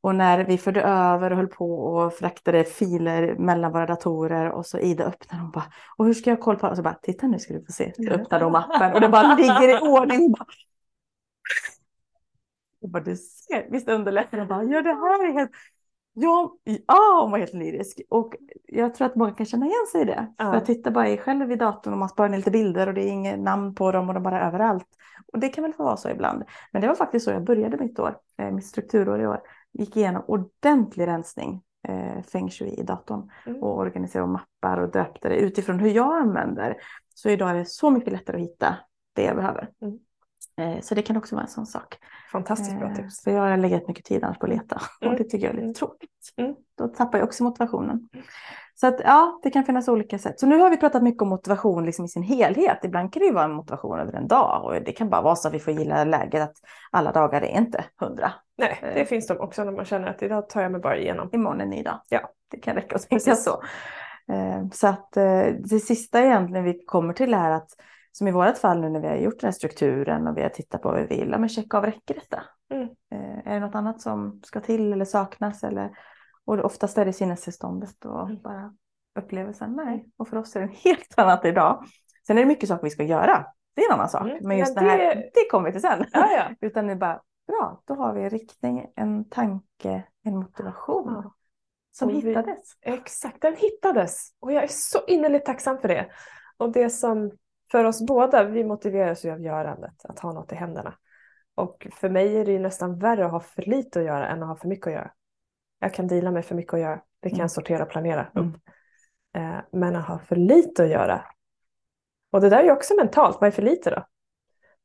Och 0.00 0.14
när 0.14 0.44
vi 0.44 0.58
förde 0.58 0.82
över 0.82 1.30
och 1.30 1.36
höll 1.36 1.46
på 1.46 1.78
och 1.84 2.14
fraktade 2.14 2.64
filer 2.64 3.34
mellan 3.34 3.72
våra 3.72 3.86
datorer 3.86 4.50
och 4.50 4.66
så 4.66 4.78
Ida 4.78 5.04
öppnar 5.04 5.44
och 5.44 5.50
bara, 5.50 5.64
och 5.96 6.06
hur 6.06 6.14
ska 6.14 6.30
jag 6.30 6.36
ha 6.36 6.44
koll 6.44 6.56
på 6.56 6.66
det? 6.66 6.70
Och 6.70 6.76
så 6.76 6.82
bara, 6.82 6.94
titta 7.02 7.26
nu 7.26 7.38
ska 7.38 7.54
du 7.54 7.64
få 7.64 7.72
se. 7.72 7.92
Så 7.96 8.02
Ja. 8.02 8.12
öppnar 8.12 8.40
de 8.40 8.54
appen 8.54 8.92
och 8.94 9.00
det 9.00 9.08
bara 9.08 9.34
ligger 9.34 9.76
i 9.76 9.80
ordning. 9.88 10.34
Och 12.82 12.88
bara, 12.88 13.02
du 13.02 13.16
ser, 13.16 13.70
visst 13.70 13.88
underlättar 13.88 14.38
det? 14.38 14.44
bara, 14.44 14.62
Ja, 14.64 14.82
det 14.82 14.94
här 14.94 15.28
är 15.28 15.32
helt... 15.32 15.50
Ja, 16.20 16.56
ja, 16.64 17.20
hon 17.22 17.30
var 17.30 17.38
helt 17.38 17.54
lyrisk. 17.54 18.00
Och 18.08 18.34
jag 18.66 18.94
tror 18.94 19.06
att 19.06 19.16
många 19.16 19.32
kan 19.32 19.46
känna 19.46 19.66
igen 19.66 19.86
sig 19.92 20.00
i 20.00 20.04
det. 20.04 20.34
Ja. 20.38 20.44
För 20.44 20.54
jag 20.54 20.64
tittar 20.66 20.90
bara 20.90 21.08
i 21.08 21.16
själv 21.16 21.52
i 21.52 21.56
datorn 21.56 21.92
och 21.92 21.98
man 21.98 22.08
sparar 22.08 22.28
ner 22.28 22.36
lite 22.36 22.50
bilder 22.50 22.86
och 22.86 22.94
det 22.94 23.04
är 23.04 23.08
inget 23.08 23.38
namn 23.38 23.74
på 23.74 23.92
dem 23.92 24.08
och 24.08 24.14
de 24.14 24.22
bara 24.22 24.40
är 24.40 24.46
överallt. 24.46 24.86
Och 25.32 25.38
det 25.38 25.48
kan 25.48 25.64
väl 25.64 25.72
få 25.72 25.84
vara 25.84 25.96
så 25.96 26.08
ibland. 26.08 26.44
Men 26.72 26.82
det 26.82 26.88
var 26.88 26.94
faktiskt 26.94 27.24
så 27.24 27.30
jag 27.30 27.44
började 27.44 27.76
mitt 27.76 27.98
år, 27.98 28.16
eh, 28.38 28.50
mitt 28.50 28.66
strukturår 28.66 29.20
i 29.20 29.26
år. 29.26 29.40
Gick 29.72 29.96
igenom 29.96 30.22
ordentlig 30.26 31.06
rensning, 31.06 31.62
eh, 31.88 32.22
feng 32.22 32.50
shui 32.50 32.68
i 32.68 32.82
datorn. 32.82 33.30
Mm. 33.46 33.62
Och 33.62 33.78
organiserade 33.78 34.28
mappar 34.28 34.78
och 34.78 34.90
döpte 34.90 35.28
det 35.28 35.36
utifrån 35.36 35.78
hur 35.78 35.90
jag 35.90 36.20
använder. 36.20 36.76
Så 37.14 37.28
idag 37.28 37.50
är 37.50 37.54
det 37.54 37.64
så 37.64 37.90
mycket 37.90 38.12
lättare 38.12 38.36
att 38.36 38.42
hitta 38.42 38.76
det 39.12 39.22
jag 39.22 39.36
behöver. 39.36 39.70
Mm. 39.82 39.98
Eh, 40.58 40.80
Så 40.80 40.94
det 40.94 41.02
kan 41.02 41.16
också 41.16 41.34
vara 41.34 41.44
en 41.44 41.50
sån 41.50 41.66
sak. 41.66 41.98
Fantastiskt 42.32 42.78
bra 42.78 42.88
Eh, 42.88 42.94
tips. 42.94 43.24
För 43.24 43.30
jag 43.30 43.40
har 43.42 43.56
legat 43.56 43.88
mycket 43.88 44.04
tid 44.04 44.24
annars 44.24 44.38
på 44.38 44.46
att 44.46 44.52
leta 44.52 44.80
Mm. 45.00 45.12
och 45.12 45.18
det 45.18 45.24
tycker 45.24 45.46
jag 45.46 45.54
är 45.54 45.58
Mm. 45.58 45.66
lite 45.68 45.78
tråkigt. 45.78 46.10
Mm. 46.36 46.54
Då 46.78 46.88
tappar 46.88 47.18
jag 47.18 47.26
också 47.26 47.44
motivationen. 47.44 48.08
Så 48.74 48.86
att 48.86 49.00
ja, 49.04 49.40
det 49.42 49.50
kan 49.50 49.64
finnas 49.64 49.88
olika 49.88 50.18
sätt. 50.18 50.40
Så 50.40 50.46
nu 50.46 50.58
har 50.58 50.70
vi 50.70 50.76
pratat 50.76 51.02
mycket 51.02 51.22
om 51.22 51.28
motivation 51.28 51.84
liksom 51.86 52.04
i 52.04 52.08
sin 52.08 52.22
helhet. 52.22 52.78
Ibland 52.84 53.12
kan 53.12 53.20
det 53.20 53.26
ju 53.26 53.32
vara 53.32 53.44
en 53.44 53.52
motivation 53.52 53.98
över 54.00 54.12
en 54.12 54.28
dag 54.28 54.64
och 54.64 54.72
det 54.84 54.92
kan 54.92 55.10
bara 55.10 55.22
vara 55.22 55.36
så 55.36 55.48
att 55.48 55.54
vi 55.54 55.58
får 55.58 55.72
gilla 55.74 56.04
läget 56.04 56.42
att 56.42 56.56
alla 56.90 57.12
dagar 57.12 57.42
är 57.42 57.58
inte 57.58 57.84
hundra. 58.00 58.32
Nej, 58.58 58.78
det 58.82 59.00
Eh. 59.00 59.06
finns 59.06 59.26
de 59.26 59.38
också 59.40 59.64
när 59.64 59.72
man 59.72 59.84
känner 59.84 60.08
att 60.08 60.22
idag 60.22 60.48
tar 60.48 60.62
jag 60.62 60.72
mig 60.72 60.80
bara 60.80 60.96
igenom. 60.98 61.28
Imorgon 61.32 61.60
är 61.60 61.64
en 61.64 61.70
ny 61.70 61.82
dag. 61.82 62.00
Ja. 62.08 62.20
Det 62.50 62.58
kan 62.58 62.74
räcka 62.74 62.96
att 62.96 63.08
tänka 63.08 63.34
så. 63.36 63.62
Eh, 64.32 64.68
Så 64.72 64.86
att 64.86 65.16
eh, 65.16 65.42
det 65.58 65.78
sista 65.80 66.24
egentligen 66.24 66.64
vi 66.64 66.84
kommer 66.86 67.12
till 67.12 67.34
är 67.34 67.50
att 67.50 67.70
som 68.18 68.28
i 68.28 68.32
vårt 68.32 68.58
fall 68.58 68.80
nu 68.80 68.88
när 68.88 69.00
vi 69.00 69.08
har 69.08 69.16
gjort 69.16 69.40
den 69.40 69.46
här 69.48 69.52
strukturen 69.52 70.26
och 70.26 70.36
vi 70.36 70.42
har 70.42 70.48
tittat 70.48 70.82
på 70.82 70.88
vad 70.90 71.00
vi 71.00 71.06
vill, 71.16 71.28
ja 71.30 71.38
men 71.38 71.48
checka 71.48 71.76
av, 71.78 71.84
räcker 71.84 72.14
detta? 72.14 72.42
Mm. 72.70 72.88
Eh, 73.12 73.46
Är 73.52 73.54
det 73.54 73.60
något 73.66 73.74
annat 73.74 74.00
som 74.00 74.40
ska 74.44 74.60
till 74.60 74.92
eller 74.92 75.04
saknas? 75.04 75.64
Eller, 75.64 75.90
och 76.44 76.64
oftast 76.64 76.98
är 76.98 77.04
det 77.04 77.12
sinnestillståndet 77.12 78.04
och 78.04 78.22
Mm. 78.28 78.42
bara 78.42 78.74
upplevelsen. 79.18 79.72
Nej, 79.76 80.08
och 80.16 80.28
för 80.28 80.36
oss 80.36 80.56
är 80.56 80.60
det 80.60 80.66
helt 80.84 81.18
annat 81.18 81.44
idag. 81.44 81.84
Sen 82.26 82.36
är 82.38 82.42
det 82.42 82.46
mycket 82.48 82.68
saker 82.68 82.84
vi 82.84 82.90
ska 82.90 83.02
göra. 83.02 83.46
Det 83.74 83.82
är 83.82 83.88
en 83.88 83.94
annan 83.94 84.08
sak. 84.08 84.22
Mm, 84.22 84.38
Men 84.42 84.58
just 84.58 84.74
men 84.74 84.84
det 84.84 84.90
här, 84.90 84.98
det- 84.98 85.30
det 85.34 85.48
kommer 85.50 85.64
vi 85.66 85.72
till 85.72 85.80
sen. 85.82 86.04
Ja, 86.12 86.28
ja. 86.32 86.54
Utan 86.68 86.86
nu 86.86 86.96
bara, 86.96 87.20
bra, 87.46 87.82
då 87.84 87.94
har 87.94 88.14
vi 88.14 88.22
en 88.22 88.30
riktning, 88.30 88.86
en 88.96 89.28
tanke, 89.28 90.04
en 90.24 90.36
motivation 90.36 91.12
Ja. 91.24 91.34
som 91.92 92.08
vi- 92.08 92.14
hittades. 92.20 92.72
Exakt, 92.80 93.40
den 93.40 93.56
hittades 93.56 94.28
och 94.40 94.52
jag 94.52 94.62
är 94.64 94.68
så 94.68 94.98
innerligt 95.06 95.44
tacksam 95.46 95.78
för 95.78 95.88
det. 95.88 96.06
Och 96.56 96.72
det 96.72 96.90
som 96.90 97.30
för 97.70 97.84
oss 97.84 98.06
båda, 98.06 98.44
vi 98.44 98.64
motiveras 98.64 99.24
ju 99.24 99.30
av 99.30 99.40
görandet, 99.40 100.04
att 100.04 100.18
ha 100.18 100.32
något 100.32 100.52
i 100.52 100.54
händerna. 100.54 100.94
Och 101.54 101.86
för 101.92 102.08
mig 102.08 102.36
är 102.36 102.44
det 102.44 102.52
ju 102.52 102.58
nästan 102.58 102.98
värre 102.98 103.26
att 103.26 103.32
ha 103.32 103.40
för 103.40 103.62
lite 103.62 103.98
att 103.98 104.04
göra 104.06 104.28
än 104.28 104.42
att 104.42 104.48
ha 104.48 104.56
för 104.56 104.68
mycket 104.68 104.86
att 104.86 104.92
göra. 104.92 105.10
Jag 105.80 105.94
kan 105.94 106.06
dela 106.06 106.30
med 106.30 106.44
för 106.44 106.54
mycket 106.54 106.74
att 106.74 106.80
göra, 106.80 107.02
det 107.20 107.28
kan 107.28 107.36
Mm. 107.36 107.40
jag 107.44 107.50
sortera 107.50 107.82
och 107.82 107.90
planera 107.90 108.26
upp. 108.34 108.36
Mm. 109.34 109.54
Eh, 109.56 109.60
men 109.72 109.96
att 109.96 110.08
ha 110.08 110.18
för 110.18 110.36
lite 110.36 110.84
att 110.84 110.90
göra. 110.90 111.24
Och 112.32 112.40
det 112.40 112.48
där 112.48 112.58
är 112.58 112.64
ju 112.64 112.72
också 112.72 112.94
mentalt, 112.94 113.36
vad 113.40 113.48
är 113.48 113.50
för 113.50 113.62
lite 113.62 113.90
då? 113.90 114.06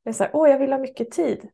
Det 0.03 0.09
är 0.09 0.13
så 0.13 0.23
här, 0.23 0.31
åh 0.35 0.49
jag 0.49 0.59
vill 0.59 0.71
ha 0.71 0.79
mycket 0.79 1.11
tid. 1.11 1.49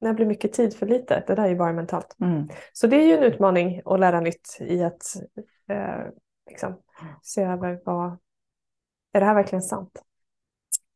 När 0.00 0.14
blir 0.14 0.26
mycket 0.26 0.52
tid 0.52 0.76
för 0.76 0.86
lite? 0.86 1.24
Det 1.26 1.34
där 1.34 1.42
är 1.44 1.48
ju 1.48 1.56
bara 1.56 1.72
mentalt. 1.72 2.16
Mm. 2.20 2.48
Så 2.72 2.86
det 2.86 2.96
är 2.96 3.06
ju 3.06 3.16
en 3.16 3.22
utmaning 3.22 3.82
att 3.84 4.00
lära 4.00 4.20
nytt 4.20 4.56
i 4.60 4.82
att 4.82 5.02
eh, 5.68 6.06
liksom, 6.50 6.82
se 7.22 7.42
över 7.42 7.80
vad, 7.84 8.18
är 9.12 9.20
det 9.20 9.26
här 9.26 9.34
verkligen 9.34 9.62
sant? 9.62 10.02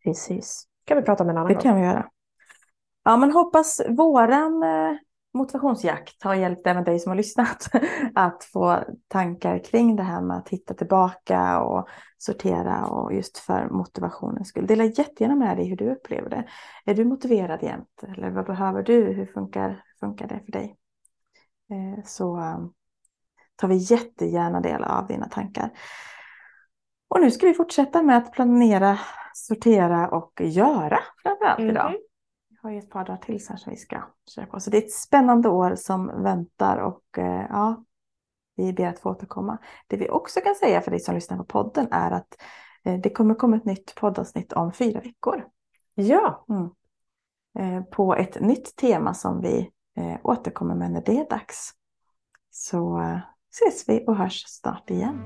Precis. 0.05 0.65
kan 0.85 0.97
vi 0.97 1.03
prata 1.03 1.25
om 1.25 1.31
en 1.31 1.37
annan 1.37 1.49
Det 1.49 1.55
gång. 1.55 1.63
kan 1.63 1.77
vi 1.77 1.83
göra. 1.83 2.09
Ja, 3.05 3.17
men 3.17 3.31
hoppas 3.33 3.81
våran 3.89 4.63
eh, 4.63 4.97
motivationsjakt 5.35 6.23
har 6.23 6.35
hjälpt 6.35 6.67
även 6.67 6.85
dig 6.85 6.99
som 6.99 7.11
har 7.11 7.17
lyssnat 7.17 7.69
att 8.15 8.45
få 8.45 8.85
tankar 9.09 9.65
kring 9.65 9.97
det 9.97 10.03
här 10.03 10.21
med 10.23 10.37
att 10.37 10.49
hitta 10.49 10.75
tillbaka 10.75 11.61
och 11.61 11.89
sortera 12.19 12.87
och 12.87 13.15
just 13.15 13.39
för 13.39 13.69
motivationens 13.69 14.49
skull. 14.49 14.67
Dela 14.67 14.85
jättegärna 14.85 15.37
med 15.37 15.57
dig 15.57 15.69
hur 15.69 15.77
du 15.77 15.91
upplever 15.93 16.31
det. 16.31 16.45
Är 16.85 16.95
du 16.95 17.05
motiverad 17.05 17.63
jämt 17.63 18.03
eller 18.09 18.31
vad 18.31 18.47
behöver 18.47 18.83
du? 18.83 19.03
Hur 19.13 19.27
funkar, 19.27 19.85
funkar 20.01 20.29
det 20.29 20.41
för 20.45 20.53
dig? 20.53 20.77
Eh, 21.71 22.05
så 22.05 22.39
eh, 22.39 22.59
tar 23.57 23.69
vi 23.69 23.77
jättegärna 23.77 24.61
del 24.61 24.85
av 24.85 25.07
dina 25.07 25.29
tankar. 25.29 25.71
Och 27.11 27.21
nu 27.21 27.31
ska 27.31 27.47
vi 27.47 27.55
fortsätta 27.55 28.03
med 28.03 28.17
att 28.17 28.33
planera, 28.33 28.99
sortera 29.35 30.09
och 30.09 30.41
göra 30.41 30.99
framförallt 31.23 31.61
idag. 31.61 31.91
Mhm. 31.91 32.01
Vi 32.49 32.57
har 32.63 32.71
ju 32.71 32.79
ett 32.79 32.91
par 32.91 33.05
dagar 33.05 33.17
till 33.17 33.45
sen 33.45 33.59
som 33.59 33.71
vi 33.71 33.77
ska 33.77 34.03
köra 34.35 34.47
på. 34.47 34.61
Så 34.61 34.71
det 34.71 34.77
är 34.77 34.83
ett 34.83 34.93
spännande 34.93 35.49
år 35.49 35.75
som 35.75 36.23
väntar 36.23 36.77
och 36.77 37.19
eh, 37.19 37.47
ja, 37.51 37.85
vi 38.57 38.73
ber 38.73 38.87
att 38.87 38.99
få 38.99 39.11
återkomma. 39.11 39.59
Det 39.87 39.97
vi 39.97 40.11
också 40.11 40.41
kan 40.41 40.55
säga 40.55 40.81
för 40.81 40.91
dig 40.91 41.01
som 41.01 41.15
lyssnar 41.15 41.37
på 41.37 41.45
podden 41.45 41.89
är 41.91 42.11
att 42.11 42.37
eh, 42.85 43.01
det 43.01 43.11
kommer 43.11 43.35
komma 43.35 43.57
ett 43.57 43.65
nytt 43.65 43.95
poddavsnitt 43.95 44.53
om 44.53 44.73
fyra 44.73 45.01
veckor. 45.01 45.45
Ja, 45.95 46.45
Eh, 47.59 47.83
på 47.83 48.15
ett 48.15 48.41
nytt 48.41 48.77
tema 48.77 49.15
som 49.15 49.41
vi 49.41 49.71
återkommer 50.23 50.75
med 50.75 50.91
när 50.91 51.03
det 51.03 51.19
är 51.19 51.29
dags. 51.31 51.71
Så 52.51 53.01
ses 53.51 53.89
vi 53.89 54.05
och 54.07 54.17
hörs 54.17 54.45
snart 54.47 54.91
igen. 54.91 55.23